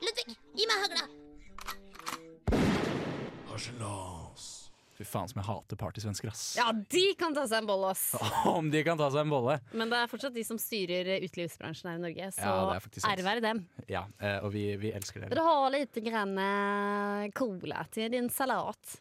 Ludvig, 0.00 0.36
gi 0.56 0.66
meg 0.66 0.84
hagla. 0.84 1.08
Fy 4.94 5.02
faen 5.02 5.26
som 5.26 5.40
jeg 5.40 5.46
hater 5.48 5.76
partysvensker, 5.78 6.30
ass. 6.30 6.42
Ja, 6.54 6.68
de 6.70 7.02
kan 7.18 7.34
ta 7.34 7.42
seg 7.50 7.64
en 7.64 7.66
bolle, 7.66 7.90
ass. 7.90 8.12
Om 8.46 8.68
de 8.70 8.82
kan 8.86 8.98
ta 8.98 9.08
seg 9.10 9.24
en 9.24 9.32
bolle. 9.32 9.56
Men 9.74 9.90
det 9.90 9.98
er 9.98 10.10
fortsatt 10.10 10.36
de 10.36 10.44
som 10.46 10.58
styrer 10.62 11.16
utelivsbransjen 11.26 11.90
her 11.90 11.98
i 11.98 12.02
Norge, 12.04 12.28
så 12.36 12.46
Ja, 12.46 12.78
ære 13.10 13.26
være 13.26 13.42
dem. 13.42 13.64
Ja, 13.90 14.04
eh, 14.22 14.38
og 14.46 14.54
vi, 14.54 14.68
vi 14.78 14.94
elsker 14.94 15.26
dere. 15.26 15.34
du 15.34 15.42
ha 15.42 15.68
litt 15.74 15.98
grann 16.06 16.38
eh, 16.38 17.26
cola 17.34 17.82
til 17.94 18.14
din 18.14 18.30
salat? 18.30 19.00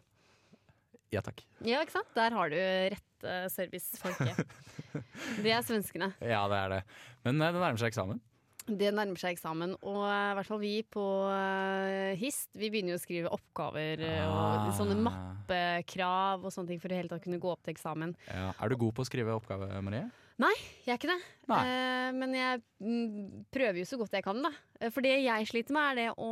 Ja 1.14 1.22
takk. 1.22 1.46
Ja, 1.62 1.84
ikke 1.86 2.00
sant? 2.00 2.10
Der 2.18 2.34
har 2.34 2.50
du 2.50 2.58
rette 2.58 3.13
servicefolket. 3.54 4.44
Det 5.44 5.52
er 5.56 5.64
svenskene. 5.66 6.12
Ja, 6.22 6.44
det 6.52 6.58
er 6.60 6.70
det. 6.78 6.82
Men 7.26 7.42
eh, 7.42 7.52
det 7.56 7.62
nærmer 7.64 7.80
seg 7.82 7.92
eksamen. 7.94 8.22
Det 8.64 8.94
nærmer 8.96 9.20
seg 9.20 9.34
eksamen, 9.36 9.74
og 9.84 10.02
eh, 10.08 10.30
i 10.32 10.36
hvert 10.38 10.48
fall 10.48 10.62
vi 10.62 10.74
på 10.88 11.04
eh, 11.34 12.14
HIST 12.22 12.54
Vi 12.62 12.70
begynner 12.72 12.94
jo 12.94 13.00
å 13.00 13.04
skrive 13.04 13.32
oppgaver 13.36 14.04
eh, 14.08 14.22
og 14.24 14.70
Ah. 14.70 14.70
sånne 14.78 14.96
mappekrav 15.04 16.46
og 16.48 16.54
sånne 16.54 16.72
ting 16.74 16.80
for 16.84 16.94
å 16.94 17.00
hele 17.02 17.12
tatt 17.12 17.24
kunne 17.26 17.42
gå 17.44 17.50
opp 17.52 17.64
til 17.66 17.74
eksamen. 17.76 18.14
Ja. 18.30 18.52
Er 18.56 18.72
du 18.72 18.78
god 18.80 18.96
på 18.96 19.04
å 19.04 19.10
skrive 19.10 19.36
oppgave, 19.36 19.68
Marie? 19.84 20.06
Nei, 20.42 20.54
Jeg 20.88 20.96
er 20.96 20.98
ikke 20.98 21.12
det. 21.12 21.20
Eh, 21.60 22.08
men 22.18 22.32
jeg 22.34 22.62
mm, 22.82 23.44
prøver 23.54 23.82
jo 23.84 23.90
så 23.90 24.00
godt 24.00 24.16
jeg 24.18 24.26
kan, 24.26 24.40
da. 24.42 24.50
For 24.90 25.06
det 25.06 25.18
jeg 25.26 25.50
sliter 25.52 25.76
med, 25.76 25.92
er 25.92 26.00
det 26.00 26.08
å 26.18 26.32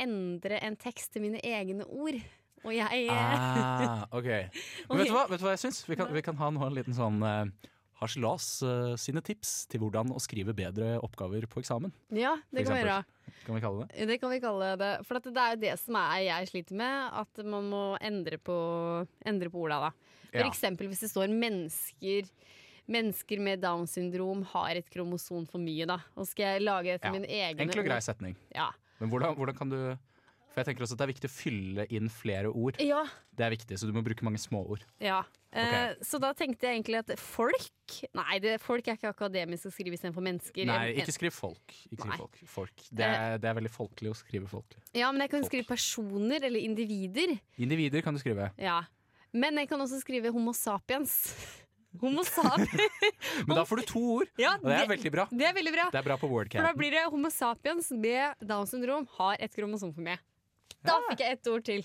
endre 0.00 0.62
en 0.64 0.78
tekst 0.80 1.12
til 1.14 1.26
mine 1.26 1.42
egne 1.44 1.84
ord. 1.90 2.16
Og 2.64 2.72
jeg 2.72 3.06
eh, 3.06 3.12
Ah, 3.12 4.04
ok. 4.10 4.28
Men 4.88 4.98
vet, 4.98 5.08
du 5.08 5.14
hva, 5.14 5.26
vet 5.28 5.40
du 5.40 5.46
hva 5.46 5.54
jeg 5.56 5.64
syns? 5.66 5.82
Vi 5.88 5.96
kan, 6.00 6.10
vi 6.14 6.22
kan 6.24 6.36
ha 6.40 6.50
nå 6.54 6.64
en 6.66 6.76
liten 6.76 6.96
sånn 6.96 7.20
uh, 7.24 7.44
Harselas 8.00 8.46
uh, 8.66 8.94
sine 9.00 9.20
tips 9.24 9.66
til 9.70 9.82
hvordan 9.84 10.10
å 10.16 10.20
skrive 10.22 10.54
bedre 10.56 10.94
oppgaver 11.04 11.44
på 11.50 11.60
eksamen. 11.62 11.92
Ja, 12.16 12.34
det 12.50 12.64
kan 12.66 12.74
vi 12.74 12.80
gjøre. 12.82 12.96
Kan 13.44 13.58
vi 13.58 13.62
kalle 13.64 13.84
det? 13.84 14.08
Det 14.08 14.18
kan 14.22 14.32
vi 14.32 14.40
kalle 14.42 14.72
det. 14.80 14.90
For 15.06 15.20
det 15.20 15.36
er 15.36 15.54
jo 15.54 15.60
det 15.66 15.74
som 15.82 15.98
er 16.00 16.24
jeg 16.26 16.50
sliter 16.50 16.80
med, 16.80 17.12
at 17.22 17.44
man 17.44 17.68
må 17.70 17.84
endre 18.04 18.40
på, 18.40 18.56
endre 19.28 19.52
på 19.52 19.62
orda. 19.66 19.78
da. 19.88 19.92
For 20.32 20.42
Ja. 20.42 20.48
eksempel 20.50 20.88
hvis 20.90 21.04
det 21.04 21.12
står 21.12 21.28
mennesker 21.30 22.28
Mennesker 22.84 23.40
med 23.40 23.62
Downs 23.62 23.94
syndrom 23.96 24.42
har 24.50 24.76
et 24.76 24.90
kromosom 24.92 25.46
for 25.48 25.56
mye, 25.62 25.86
da. 25.88 25.94
Og 26.20 26.26
skal 26.28 26.58
jeg 26.58 26.64
lage 26.66 26.90
etter 26.92 27.08
Ja. 27.08 27.12
min 27.14 27.24
egen 27.24 27.62
Enkel 27.64 27.80
og 27.80 27.86
grei 27.86 27.96
setning. 28.04 28.34
Ja. 28.52 28.66
Men 29.00 29.08
hvordan, 29.08 29.32
hvordan 29.38 29.56
kan 29.56 29.70
du 29.72 29.78
For 30.54 30.62
jeg 30.62 30.70
tenker 30.70 30.86
også 30.86 30.94
at 30.94 31.00
det 31.00 31.06
er 31.08 31.10
viktig 31.10 31.28
å 31.30 31.34
fylle 31.34 31.84
inn 31.90 32.10
flere 32.12 32.50
ord. 32.54 32.78
Ja. 32.78 33.00
Det 33.34 33.42
er 33.42 33.50
viktig, 33.56 33.78
så 33.80 33.88
du 33.90 33.94
må 33.96 34.04
bruke 34.06 34.26
mange 34.26 34.38
småord. 34.42 34.86
ja. 35.02 35.24
Eh, 35.54 35.92
så 36.02 36.18
da 36.18 36.32
tenkte 36.34 36.66
jeg 36.66 36.80
egentlig 36.80 36.96
at 36.98 37.12
folk 37.22 37.92
Nei, 38.18 38.40
det, 38.42 38.56
folk 38.58 38.88
er 38.90 38.96
ikke 38.98 39.12
akademisk 39.12 39.68
å 39.68 39.70
skrive 39.70 39.94
istedenfor 39.94 40.24
mennesker. 40.26 40.66
Nei, 40.66 40.96
ikke 40.98 41.14
skriv 41.14 41.34
folk. 41.36 41.76
Ikke 41.94 42.08
skriv 42.08 42.16
folk. 42.24 42.40
folk. 42.56 42.86
Det, 42.90 43.06
er, 43.06 43.36
det 43.38 43.50
er 43.52 43.54
veldig 43.60 43.70
folkelig 43.70 44.10
å 44.10 44.16
skrive 44.18 44.50
folk. 44.50 44.74
Ja, 44.98 45.12
men 45.14 45.22
jeg 45.22 45.30
kan 45.30 45.44
Folk. 45.44 45.52
skrive 45.52 45.68
personer 45.68 46.48
eller 46.50 46.58
individer. 46.58 47.36
Individer 47.54 48.02
kan 48.02 48.18
du 48.18 48.22
skrive. 48.22 48.48
Ja. 48.58 48.80
Men 49.30 49.62
jeg 49.62 49.70
kan 49.70 49.78
også 49.84 50.02
skrive 50.02 50.34
Homo 50.34 50.56
sapiens. 50.58 51.14
Homo 52.02 52.24
sapiens. 52.26 53.06
Men 53.46 53.54
da 53.54 53.62
får 53.68 53.84
du 53.84 53.86
to 53.92 54.00
ord, 54.16 54.30
ja, 54.40 54.56
og 54.58 54.66
det 54.66 54.78
er 54.80 54.88
veldig 54.90 55.10
bra. 55.14 55.24
det 55.30 55.46
er 55.46 55.54
veldig 55.54 55.72
bra. 55.76 55.84
Det 55.94 56.00
er 56.00 56.06
bra 56.08 56.16
på 56.18 56.26
For 56.26 56.66
da 56.66 56.72
blir 56.74 56.90
det 56.90 57.04
Homo 57.06 57.30
sapiens 57.30 57.92
med 57.94 58.42
Downs 58.42 58.74
syndrom 58.74 59.06
har 59.20 59.38
et 59.38 59.54
kromosom 59.54 59.94
for 59.94 60.02
meg. 60.02 60.18
Da 60.84 60.96
fikk 61.10 61.20
jeg 61.24 61.38
ett 61.38 61.50
ord 61.52 61.64
til. 61.66 61.84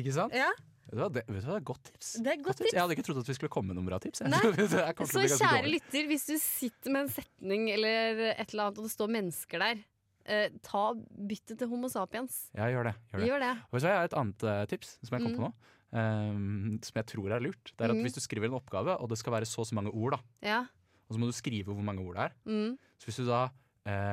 Ikke 0.00 0.12
sant? 0.14 0.34
Ja. 0.36 0.50
Vet 0.90 0.96
du 0.98 1.02
hva, 1.04 1.08
det, 1.14 1.22
vet 1.28 1.44
du 1.44 1.46
hva, 1.46 1.54
det 1.54 1.60
er 1.60 1.66
godt 1.70 1.84
tips. 1.86 2.08
Det 2.18 2.26
er 2.30 2.36
et 2.38 2.42
godt 2.46 2.58
tips. 2.58 2.72
Jeg 2.74 2.80
hadde 2.82 2.94
ikke 2.96 3.04
trodd 3.06 3.20
at 3.22 3.28
vi 3.30 3.34
skulle 3.38 3.52
komme 3.54 3.70
med 3.70 3.78
noen 3.78 3.86
bra 3.90 3.98
tips. 4.02 4.22
Nei. 4.26 4.40
Så 5.10 5.22
kjære 5.38 5.70
lytter, 5.70 6.06
hvis 6.10 6.26
du 6.26 6.34
sitter 6.42 6.90
med 6.94 7.04
en 7.06 7.12
setning 7.14 7.68
eller 7.70 8.22
et 8.32 8.50
eller 8.50 8.64
annet, 8.68 8.80
og 8.82 8.88
det 8.88 8.92
står 8.94 9.12
mennesker 9.14 9.62
der, 9.62 9.82
eh, 10.26 10.48
ta 10.66 10.82
byttet 11.30 11.58
til 11.62 11.70
Homo 11.70 11.90
sapiens. 11.92 12.40
Ja, 12.58 12.66
gjør 12.74 12.90
det. 12.90 12.94
Gjør 13.12 13.22
det. 13.22 13.28
Gjør 13.30 13.44
det. 13.46 13.52
Og 13.70 13.76
så 13.78 13.86
har 13.90 14.00
jeg 14.00 14.10
et 14.10 14.18
annet 14.22 14.46
uh, 14.50 14.64
tips 14.74 14.96
som 15.06 15.14
jeg 15.18 15.26
kom 15.26 15.36
på 15.38 15.40
Mm. 15.40 15.46
nå. 15.46 15.76
Um, 15.90 16.76
som 16.86 16.98
jeg 17.00 17.06
tror 17.10 17.32
er 17.34 17.40
lurt. 17.42 17.72
Det 17.76 17.82
er 17.82 17.90
at 17.90 17.96
Mm. 17.98 18.02
Hvis 18.06 18.14
du 18.14 18.20
skriver 18.22 18.46
en 18.46 18.54
oppgave, 18.58 18.94
og 19.00 19.08
det 19.10 19.18
skal 19.18 19.32
være 19.34 19.46
så 19.46 19.62
og 19.62 19.66
så 19.66 19.74
mange 19.74 19.90
ord, 19.90 20.12
da, 20.12 20.20
Ja. 20.46 20.60
og 21.08 21.14
så 21.16 21.18
må 21.18 21.26
du 21.26 21.32
skrive 21.34 21.70
hvor 21.74 21.82
mange 21.82 22.02
ord 22.02 22.14
det 22.14 22.22
er. 22.28 22.32
Mm. 22.46 22.78
Så 22.98 23.04
hvis 23.10 23.16
du 23.22 23.26
da 23.26 23.48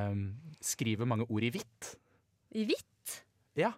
um, 0.10 0.24
skriver 0.62 1.06
mange 1.06 1.26
ord 1.30 1.44
i 1.44 1.50
hvitt 1.54 1.96
I 2.54 2.66
hvitt? 2.66 3.24
Ja. 3.58 3.74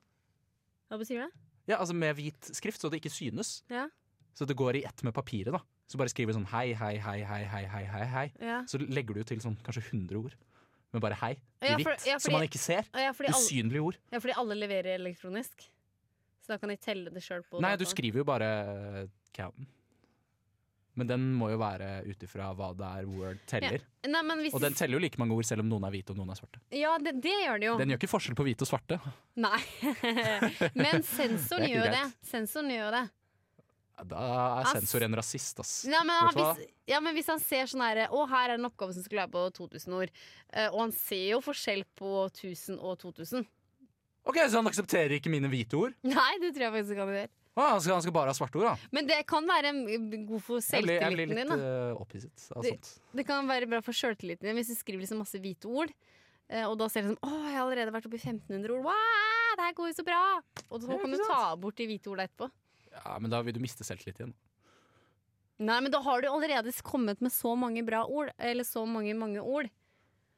Hva 0.89 0.97
betyr 0.97 1.23
det? 1.25 1.29
Ja, 1.69 1.77
altså 1.77 1.93
med 1.93 2.15
hvit 2.17 2.49
skrift, 2.55 2.81
så 2.81 2.89
det 2.89 2.99
ikke 3.03 3.11
synes. 3.13 3.63
Ja. 3.69 3.87
Så 4.33 4.45
det 4.47 4.55
går 4.57 4.75
i 4.79 4.83
ett 4.85 5.03
med 5.03 5.13
papiret. 5.13 5.51
da 5.53 5.59
Så 5.87 5.97
bare 5.97 6.09
skriver 6.09 6.33
sånn 6.33 6.45
hei, 6.47 6.73
hei, 6.73 6.97
hei, 6.97 7.19
hei, 7.23 7.43
hei, 7.45 7.63
hei, 7.65 7.83
hei, 7.85 8.05
hei. 8.05 8.31
Ja. 8.41 8.63
Så 8.65 8.77
legger 8.81 9.13
du 9.19 9.23
til 9.23 9.37
sånn 9.39 9.57
kanskje 9.63 9.83
100 9.91 10.15
ord 10.17 10.35
Men 10.91 11.01
bare 11.01 11.13
hei 11.21 11.31
i 11.61 11.67
Ja, 11.67 11.75
hvitt. 11.77 11.85
ja, 12.07 12.15
fordi- 12.17 12.21
Som 12.21 12.33
man 12.33 12.41
ikke 12.47 12.57
ser. 12.57 12.83
Ja, 12.95 13.11
fordi 13.13 13.27
alle, 13.29 13.45
Usynlige 13.45 13.81
ord. 13.83 13.97
ja, 14.11 14.17
fordi 14.19 14.33
alle 14.37 14.55
leverer 14.55 14.95
elektronisk. 14.97 15.69
Så 16.41 16.47
da 16.47 16.57
kan 16.57 16.69
de 16.69 16.77
telle 16.77 17.11
det 17.11 17.21
sjøl 17.21 17.43
på 17.45 17.61
Nei, 17.61 17.75
du 17.75 17.85
dataen. 17.85 17.91
skriver 17.95 18.17
jo 18.17 18.23
bare 18.23 19.09
counten. 19.33 19.67
Men 20.99 21.09
den 21.09 21.27
må 21.39 21.49
jo 21.53 21.59
være 21.61 21.89
ut 22.09 22.25
ifra 22.25 22.49
hva 22.57 22.71
det 22.77 22.89
er 22.99 23.07
Word 23.09 23.39
teller. 23.49 23.85
Nei, 24.07 24.23
men 24.27 24.41
hvis 24.43 24.55
Og 24.57 24.63
den 24.63 24.75
teller 24.77 24.99
jo 24.99 25.03
like 25.03 25.19
mange 25.21 25.35
ord 25.37 25.47
selv 25.47 25.63
om 25.63 25.69
noen 25.71 25.87
er 25.87 25.93
hvite 25.95 26.13
og 26.15 26.19
noen 26.19 26.33
er 26.33 26.39
svarte. 26.39 26.61
Ja, 26.75 26.97
det, 27.01 27.15
det 27.23 27.35
gjør 27.45 27.61
det 27.61 27.69
jo. 27.69 27.77
Den 27.79 27.93
gjør 27.93 28.01
ikke 28.01 28.11
forskjell 28.11 28.37
på 28.39 28.47
hvite 28.47 28.67
og 28.67 28.71
svarte. 28.73 28.99
Nei. 29.39 29.61
men 30.83 31.05
sensoren 31.07 31.71
gjør 31.71 31.87
greit. 31.87 31.95
det. 31.97 32.27
Sensoren 32.29 32.75
gjør 32.75 32.99
det. 32.99 33.05
Da 34.09 34.25
er 34.61 34.69
sensor 34.77 35.03
en 35.03 35.15
rasist, 35.19 35.59
ass. 35.59 35.73
Ja 35.89 36.05
men, 36.07 36.15
han, 36.15 36.37
hvis, 36.37 36.67
ja, 36.87 37.01
men 37.03 37.15
hvis 37.17 37.27
han 37.27 37.41
ser 37.43 37.67
sånn 37.67 37.83
her 37.83 38.05
Å, 38.07 38.21
her 38.31 38.53
er 38.53 38.59
en 38.59 38.67
oppgave 38.69 38.95
som 38.95 39.03
skulle 39.03 39.25
være 39.25 39.33
på 39.33 39.41
2000 39.57 39.95
ord. 39.97 40.13
eh, 40.53 40.69
og 40.69 40.85
han 40.85 40.93
ser 40.95 41.25
jo 41.33 41.41
forskjell 41.43 41.83
på 41.99 42.13
1000 42.29 42.79
og 42.79 42.95
2000. 43.03 43.43
Ok, 44.29 44.37
Så 44.47 44.59
han 44.59 44.67
aksepterer 44.69 45.17
ikke 45.17 45.31
mine 45.33 45.49
hvite 45.51 45.75
ord? 45.79 45.95
Nei, 46.05 46.31
det 46.39 46.53
tror 46.55 46.69
jeg 46.69 46.75
faktisk 46.77 46.95
ikke 46.95 47.05
han 47.07 47.15
gjør. 47.17 47.29
Å, 47.57 47.63
han, 47.73 47.81
skal, 47.81 47.95
han 47.97 48.03
skal 48.05 48.13
bare 48.15 48.31
ha 48.31 48.37
svarte 48.37 48.59
ord, 48.59 48.67
da. 48.69 48.89
Men 48.95 49.07
det 49.09 49.17
kan 49.27 49.47
være 49.49 49.71
god 50.27 50.43
for 50.45 50.61
selvtilliten 50.63 50.85
din. 50.85 51.01
jeg 51.01 51.15
blir 51.15 51.25
selvtilliten 51.25 51.49
litt 51.49 51.49
din. 51.49 51.65
Uh, 51.65 52.01
opphisset 52.03 52.51
av 52.55 52.63
Det- 52.63 52.71
sånt. 52.75 52.91
Det 53.19 53.25
kan 53.27 53.47
være 53.49 53.67
bra 53.67 53.81
for 53.81 53.97
selvtilliten 53.97 54.47
din 54.47 54.55
hvis 54.55 54.69
du 54.71 54.75
skriver 54.77 55.03
liksom 55.03 55.19
masse 55.23 55.41
hvite 55.41 55.65
ord. 55.67 55.91
eh, 56.49 56.63
og 56.65 56.77
da 56.79 56.87
ser 56.89 57.03
du 57.03 57.09
sånn 57.13 57.19
Å, 57.21 57.31
jeg 57.45 57.55
har 57.57 57.65
allerede 57.65 57.91
vært 57.93 58.05
oppe 58.07 58.15
i 58.15 58.21
1500 58.21 58.71
ord. 58.73 58.83
Wow, 58.85 59.55
det 59.57 59.65
her 59.65 59.73
går 59.73 59.89
jo 59.91 59.97
så 59.99 60.05
bra! 60.05 60.21
Og 60.69 60.81
så 60.81 61.01
kan 61.01 61.11
du 61.11 61.17
ta 61.25 61.55
bort 61.55 61.75
de 61.75 61.87
hvite 61.89 62.07
ordene 62.09 62.29
etterpå. 62.29 62.49
Ja, 62.93 63.19
Men 63.19 63.29
da 63.29 63.41
vil 63.41 63.53
du 63.53 63.59
miste 63.59 63.83
selvtillit 63.83 64.17
igjen. 64.21 64.33
Nei, 65.59 65.79
men 65.83 65.91
da 65.91 65.99
har 65.99 66.21
du 66.21 66.29
allerede 66.29 66.71
kommet 66.81 67.19
med 67.21 67.31
så 67.35 67.51
mange 67.59 67.83
bra 67.85 68.05
ord. 68.07 68.31
Eller 68.39 68.63
så 68.63 68.85
mange, 68.87 69.13
mange 69.13 69.41
ord. 69.43 69.69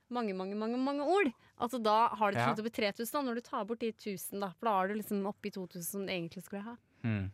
Mange, 0.10 0.34
mange, 0.36 0.56
mange 0.58 0.78
mange 0.82 1.06
ord. 1.06 1.30
Altså 1.62 1.80
da 1.82 2.10
har 2.17 2.32
du 2.32 2.39
til 2.39 2.58
slutt 2.58 2.67
i 2.67 2.74
3000, 2.82 3.12
da, 3.13 3.21
når 3.21 3.36
du 3.36 3.41
tar 3.45 3.63
bort 3.69 3.80
de 3.80 3.91
1000. 3.93 4.39
Da, 4.41 4.50
for 4.58 4.65
da 4.67 4.74
er 4.82 4.88
du 4.89 4.95
liksom 4.95 5.21
i 5.21 5.52
2000 5.54 5.84
som 5.86 6.06
du 6.08 6.12
egentlig 6.12 6.43
skulle 6.43 6.63
ha. 6.65 6.76
Hmm. 7.04 7.32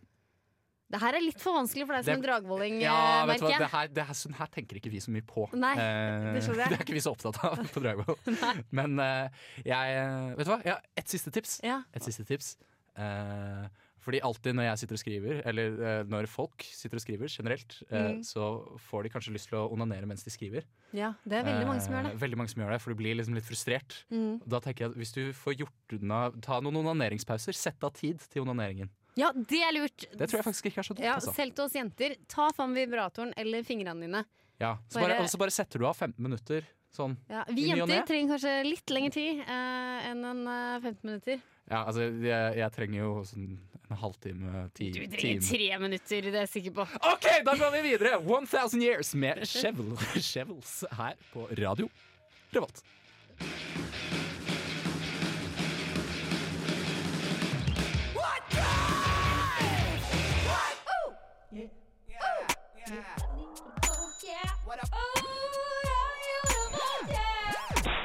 Det 0.90 1.02
her 1.02 1.18
er 1.18 1.20
litt 1.20 1.42
for 1.44 1.52
vanskelig 1.58 1.84
for 1.86 1.98
deg 1.98 2.06
som 2.06 2.14
en 2.14 2.22
Det- 2.22 2.30
dragvolling, 2.30 2.78
Ja, 2.80 3.24
eh, 3.24 3.28
vet 3.28 3.42
hva, 3.42 3.58
det 3.60 3.68
her, 3.74 3.88
det 3.90 4.06
her, 4.08 4.14
sånn 4.14 4.36
her 4.36 4.48
tenker 4.48 4.78
ikke 4.80 4.90
vi 4.90 5.00
så 5.04 5.10
mye 5.12 5.26
på. 5.28 5.50
Nei, 5.54 5.74
Eh, 5.76 6.34
det 6.34 6.44
jeg. 6.48 6.56
det 6.70 6.80
er 6.80 6.86
ikke 6.86 6.94
vi 6.96 7.04
så 7.04 7.12
opptatt 7.12 7.44
av 7.44 7.58
på 7.74 7.82
Dragvoll. 7.84 8.16
Men 8.72 8.98
eh, 9.00 9.28
jeg 9.66 10.38
Vet 10.38 10.46
du 10.48 10.52
hva, 10.54 10.62
jeg 10.64 10.74
har 10.74 10.82
ett 10.96 11.08
siste 11.12 11.30
tips. 11.36 11.60
Ja. 11.64 11.82
Et 11.94 12.02
siste 12.08 12.24
tips. 12.26 12.56
Eh, 12.98 13.68
fordi 14.00 14.22
alltid 14.24 14.56
når 14.56 14.64
jeg 14.70 14.80
sitter 14.80 14.96
og 14.96 15.02
skriver, 15.02 15.42
eller 15.46 15.82
eh, 15.84 16.04
når 16.08 16.28
folk 16.32 16.64
sitter 16.64 16.96
og 16.96 17.04
skriver 17.04 17.28
generelt, 17.28 17.82
eh, 17.92 18.14
Mm. 18.16 18.22
så 18.24 18.80
får 18.80 19.04
de 19.04 19.10
kanskje 19.10 19.34
lyst 19.36 19.50
til 19.50 19.58
å 19.60 19.68
onanere 19.70 20.08
mens 20.08 20.24
de 20.24 20.32
skriver. 20.32 20.64
ja, 20.94 21.12
det 21.28 21.42
er 21.42 21.44
veldig 21.44 21.68
mange 21.68 21.82
som 21.84 21.92
gjør 21.94 22.06
Eh, 22.06 22.10
det. 22.14 22.20
Veldig 22.22 22.38
mange 22.38 22.50
som 22.50 22.64
gjør 22.64 22.72
det, 22.72 22.82
for 22.82 22.94
du 22.94 22.96
blir 23.04 23.16
liksom 23.20 23.36
litt 23.36 23.44
frustrert. 23.44 24.06
Mm. 24.10 24.40
Da 24.48 24.60
tenker 24.62 24.86
jeg 24.88 24.92
at 24.92 24.96
Hvis 24.98 25.12
du 25.14 25.34
får 25.34 25.58
gjort 25.58 26.00
unna 26.00 26.32
Ta 26.42 26.62
noen 26.62 26.78
onaneringspauser, 26.80 27.52
sett 27.54 27.84
av 27.84 27.92
tid 27.92 28.20
til 28.32 28.44
onaneringen. 28.48 28.88
Ja, 29.18 29.32
det 29.34 29.60
er 29.66 29.74
lurt. 29.76 30.06
Det 30.14 30.28
tror 30.30 30.38
jeg 30.40 30.46
faktisk 30.48 30.70
ikke 30.70 30.80
er 30.84 30.88
så 30.88 30.94
dumt. 30.96 31.06
Ja, 31.08 31.16
altså. 31.18 31.34
selv 31.36 31.56
til 31.58 31.66
oss 31.66 31.74
jenter. 31.78 32.16
Ta 32.30 32.50
fram 32.56 32.74
vibratoren 32.78 33.34
eller 33.38 33.64
fingrene 33.68 34.06
dine. 34.06 34.24
ja, 34.62 34.76
så 34.90 35.00
bare- 35.02 35.10
bare, 35.18 35.22
og 35.26 35.30
så 35.34 35.38
bare 35.42 35.52
setter 35.54 35.80
du 35.80 35.88
av 35.90 35.96
15 35.98 36.22
minutter 36.24 36.66
sånn. 36.94 37.18
Ja, 37.30 37.44
vi 37.50 37.68
jenter 37.70 38.06
trenger 38.08 38.36
kanskje 38.38 38.54
litt 38.66 38.90
lengre 38.94 39.12
tid 39.14 39.42
eh, 39.44 40.10
enn 40.12 40.24
en 40.26 40.44
eh, 40.48 40.80
15 40.82 41.04
minutter. 41.04 41.42
Ja, 41.70 41.82
altså 41.84 42.06
jeg, 42.24 42.56
jeg 42.58 42.72
trenger 42.78 43.00
jo 43.02 43.10
sånn 43.28 43.58
en 43.90 43.98
halvtime, 44.02 44.64
ti 44.76 44.90
Du 44.92 45.00
trenger 45.08 45.42
time. 45.42 45.48
tre 45.52 45.80
minutter, 45.80 46.22
det 46.32 46.34
er 46.36 46.46
jeg 46.48 46.54
sikker 46.56 46.74
på. 46.80 46.88
OK, 47.12 47.28
da 47.48 47.54
går 47.60 47.72
vi 47.78 47.82
videre! 47.92 48.18
1000 48.24 48.82
Years 48.84 49.14
med 49.16 49.44
Shevels 49.48 50.84
her 50.92 51.16
på 51.34 51.48
radio 51.60 51.90
Revolt. 52.56 52.84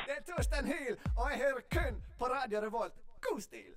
Det 0.02 0.14
er 0.16 0.22
Torstein 0.26 0.66
Hyl, 0.66 0.96
og 1.16 1.26
jeg 1.30 1.38
hører 1.42 1.64
kun 1.72 1.98
på 2.18 2.28
Radio 2.32 2.62
Revolt. 2.64 2.94
God 3.22 3.40
stil! 3.44 3.72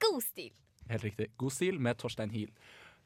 God 0.00 0.20
stil. 0.24 0.52
Helt 0.90 1.04
riktig. 1.04 1.26
God 1.36 1.52
stil 1.52 1.80
med 1.82 1.98
Torstein 2.00 2.30
Hyl. 2.32 2.52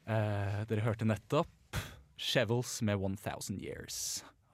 Eh, 0.06 0.60
dere 0.70 0.84
hørte 0.84 1.06
nettopp 1.08 1.78
Chevels 2.20 2.76
med 2.86 3.00
1000 3.00 3.58
Years. 3.64 4.00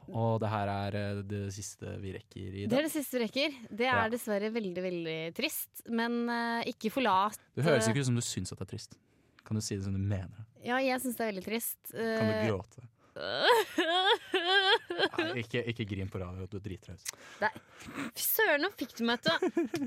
Og 0.06 0.38
det 0.40 0.48
her 0.52 0.70
er 0.70 0.96
eh, 1.00 1.22
det 1.26 1.42
siste 1.54 1.96
vi 2.02 2.12
rekker 2.14 2.60
i 2.62 2.66
Det 2.70 2.78
er 2.78 2.86
det 2.86 2.92
siste 2.94 3.18
vi 3.18 3.24
rekker. 3.26 3.56
Det 3.70 3.88
er 3.88 4.04
Ja. 4.04 4.08
dessverre 4.12 4.52
veldig, 4.54 4.82
veldig 4.84 5.18
trist. 5.34 5.82
Men 5.90 6.28
eh, 6.30 6.70
ikke 6.72 6.92
forlat 6.94 7.38
Det 7.56 7.64
høres 7.66 7.88
ikke 7.90 8.00
ut 8.04 8.10
som 8.12 8.14
du 8.18 8.24
syns 8.24 8.52
at 8.54 8.58
det 8.62 8.68
er 8.68 8.72
trist. 8.76 8.96
Kan 9.46 9.58
du 9.58 9.62
si 9.62 9.76
det 9.78 9.84
som 9.86 9.94
du 9.94 10.02
mener? 10.02 10.34
det? 10.34 10.66
Ja, 10.66 10.80
jeg 10.82 10.98
syns 11.04 11.16
det 11.16 11.22
er 11.26 11.30
veldig 11.32 11.46
trist. 11.46 11.78
Kan 11.94 12.26
du 12.26 12.34
Eh, 12.34 12.46
gråte? 12.50 12.86
Nei, 15.16 15.40
ikke, 15.40 15.62
ikke 15.72 15.86
grin 15.88 16.08
på 16.12 16.18
radio, 16.20 16.44
du 16.52 16.58
ut. 16.60 17.04
Fy 18.16 18.24
Søren, 18.26 18.60
nå 18.64 18.68
fikk 18.76 18.92
du 18.98 19.04
meg 19.08 19.22
til 19.24 19.36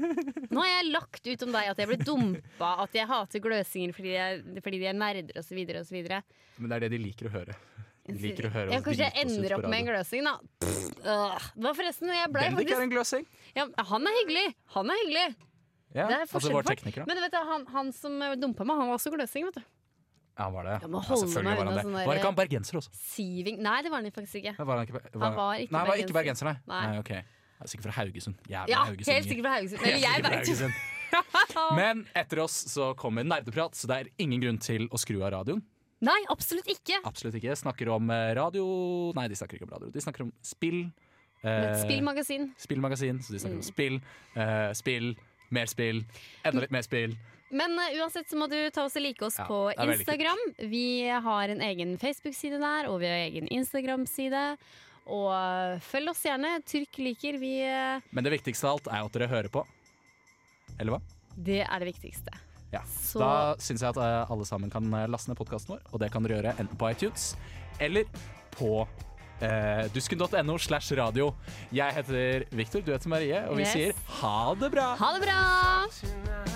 Nå 0.54 0.64
har 0.64 0.70
jeg 0.72 0.88
lagt 0.94 1.28
ut 1.30 1.44
om 1.46 1.52
deg 1.54 1.70
at 1.74 1.82
jeg 1.84 1.90
ble 1.92 1.98
dumpa, 2.08 2.72
at 2.86 2.96
jeg 2.98 3.10
hater 3.10 3.44
gløsinger 3.44 3.94
fordi, 3.94 4.16
jeg, 4.16 4.64
fordi 4.66 4.82
de 4.82 4.90
er 4.90 4.98
nerder 4.98 5.42
osv. 5.42 5.60
Men 5.60 6.72
det 6.72 6.80
er 6.80 6.86
det 6.88 6.92
de 6.96 7.02
liker 7.04 7.30
å 7.30 7.34
høre. 7.36 7.58
De 8.10 8.16
liker 8.18 8.48
å 8.50 8.54
høre 8.56 8.74
Ja, 8.74 8.80
kanskje 8.82 9.06
jeg 9.12 9.28
ender 9.28 9.58
opp 9.60 9.68
med 9.70 9.78
en 9.84 9.90
gløsing, 9.92 10.26
da. 10.26 10.34
Pff, 10.64 10.80
øh. 11.04 11.50
Det 11.54 11.68
var 11.68 11.78
forresten 11.78 12.10
jeg 12.16 12.32
ble 12.34 12.48
Bendik 12.48 12.74
er 12.74 12.82
en 12.88 12.94
gløsing. 12.96 13.28
ja, 13.60 13.68
Han 13.92 14.10
er 14.10 14.18
hyggelig! 14.24 14.48
Han 14.78 14.90
er 14.90 15.04
hyggelig. 15.04 15.28
Ja, 15.96 16.06
Det 16.08 16.16
er 16.20 16.26
altså 16.28 16.52
vår 16.54 16.64
tekniker, 16.70 17.02
da. 17.02 17.06
Men 17.10 17.18
vet 17.24 17.32
du, 17.34 17.38
han, 17.50 17.66
han 17.74 17.92
som 17.96 18.20
dumpa 18.38 18.66
meg, 18.68 18.78
han 18.78 18.88
var 18.92 19.00
også 19.00 19.12
gløsing, 19.16 19.46
vet 19.50 19.56
du. 19.58 19.64
Ja, 20.40 20.46
var 20.54 20.64
det? 20.64 20.76
Ja, 20.84 20.88
Ja, 20.88 21.02
selvfølgelig 21.20 21.58
var 21.58 21.66
han 21.66 21.76
det. 21.76 21.84
sånn 21.84 21.96
Var 22.08 22.16
ikke 22.20 22.30
han 22.30 22.36
bergenser 22.38 22.78
også? 22.80 22.92
Siving 22.96 23.58
Nei, 23.66 23.82
det 23.84 23.90
var 23.92 24.00
han 24.04 24.12
faktisk 24.16 24.36
ikke. 24.40 24.54
Var 24.60 24.78
han, 24.78 24.86
ikke, 24.88 24.94
var, 24.94 25.10
Han 25.26 25.36
var 25.36 25.56
ikke 25.66 25.74
nei, 25.74 25.80
han 25.82 25.88
var 25.90 25.98
ikke 26.06 26.16
bergenser. 26.16 26.46
nei. 26.48 26.56
Nei. 26.70 26.84
nei 26.94 27.00
okay. 27.02 27.24
Jeg 27.60 27.66
er 27.66 27.72
sikkert 27.74 27.90
fra 27.90 27.96
Haugesund. 27.98 28.36
Jævla 28.48 28.72
Ja, 28.72 28.86
Haugesund. 28.88 29.16
helt 29.18 29.28
sikkert 29.28 29.46
fra 29.50 29.56
Haugesund. 29.58 29.82
Eller 29.84 30.00
jeg 30.06 30.24
fra. 30.24 30.32
Haugesund. 30.38 30.74
Men 31.82 32.06
etter 32.16 32.40
oss 32.46 32.56
så 32.72 32.94
kommer 32.96 33.26
nerdeprat, 33.28 33.76
så 33.76 33.90
det 33.92 33.98
er 33.98 34.10
ingen 34.24 34.40
grunn 34.46 34.60
til 34.64 34.86
å 34.94 35.02
skru 35.02 35.18
av 35.26 35.34
radioen. 35.36 35.60
Nei, 36.06 36.16
absolutt 36.32 36.70
ikke. 36.72 37.02
Absolutt 37.04 37.36
ikke. 37.36 37.58
Snakker 37.60 37.90
om 37.92 38.08
eh, 38.14 38.30
radio 38.38 38.64
Nei, 39.18 39.26
de 39.28 39.36
snakker 39.36 39.58
ikke 39.60 39.68
om 39.68 39.74
radio. 39.76 39.90
De 39.92 40.00
snakker 40.06 40.24
om 40.24 40.32
spill. 40.46 40.86
Eh, 41.44 41.74
spillmagasin. 41.84 42.54
Spillmagasin, 42.60 43.20
så 43.26 43.36
de 43.36 43.40
snakker 43.44 43.58
Mm. 43.60 43.64
om 43.66 43.68
spill. 43.68 44.00
eh, 44.40 44.72
spill, 44.80 45.10
mer 45.56 45.70
spill, 45.72 46.04
enda 46.44 46.64
litt 46.66 46.74
mer 46.74 46.86
spill. 46.86 47.16
Men 47.50 47.74
uh, 47.80 47.88
uansett 48.02 48.30
så 48.30 48.38
må 48.38 48.46
du 48.50 48.58
ta 48.74 48.84
oss 48.86 48.98
og 49.00 49.04
like 49.04 49.26
oss 49.26 49.40
Ja, 49.40 49.48
på 49.50 49.72
Instagram. 49.74 50.42
Vi 50.70 51.10
har 51.10 51.50
en 51.50 51.62
egen 51.66 51.96
Facebook-side 51.98 52.60
der, 52.62 52.90
og 52.92 53.00
vi 53.02 53.10
har 53.10 53.24
egen 53.26 53.50
Instagram-side. 53.50 54.44
Og 55.10 55.32
uh, 55.34 55.80
følg 55.82 56.12
oss 56.12 56.22
gjerne. 56.28 56.60
Tyrk 56.70 57.00
liker. 57.02 57.40
Vi 57.42 57.56
uh, 57.66 58.06
Men 58.14 58.28
det 58.28 58.36
viktigste 58.38 58.70
av 58.70 58.78
alt 58.78 58.92
er 58.92 59.02
at 59.08 59.18
dere 59.18 59.32
hører 59.32 59.50
på. 59.54 59.66
Eller 60.78 60.94
hva? 60.94 61.02
Det 61.34 61.64
er 61.66 61.82
det 61.82 61.90
viktigste. 61.90 62.38
Ja. 62.70 62.84
Så- 62.86 63.18
Da 63.24 63.56
syns 63.58 63.82
jeg 63.82 63.98
at 63.98 64.30
alle 64.30 64.46
sammen 64.46 64.70
kan 64.70 64.86
laste 65.10 65.32
ned 65.32 65.40
podkasten 65.40 65.74
vår, 65.74 65.82
og 65.90 66.04
det 66.04 66.12
kan 66.14 66.22
dere 66.22 66.38
gjøre 66.38 66.58
enten 66.62 66.78
på 66.78 66.92
iTunes 66.94 67.32
eller 67.82 68.06
på 68.54 68.84
eh, 69.42 69.86
dusken.no 69.96 70.58
slash 70.58 70.92
radio. 70.98 71.34
Jeg 71.74 71.94
heter 71.94 72.46
Victor, 72.52 72.82
du 72.82 72.92
heter 72.92 73.10
Marie, 73.10 73.42
og 73.50 73.58
vi 73.58 73.62
Yes. 73.64 73.72
sier 73.74 73.94
ha 74.22 74.54
det 74.60 74.72
bra! 74.72 74.96
Ha 75.00 75.14
det 75.18 75.22
bra! 75.28 76.50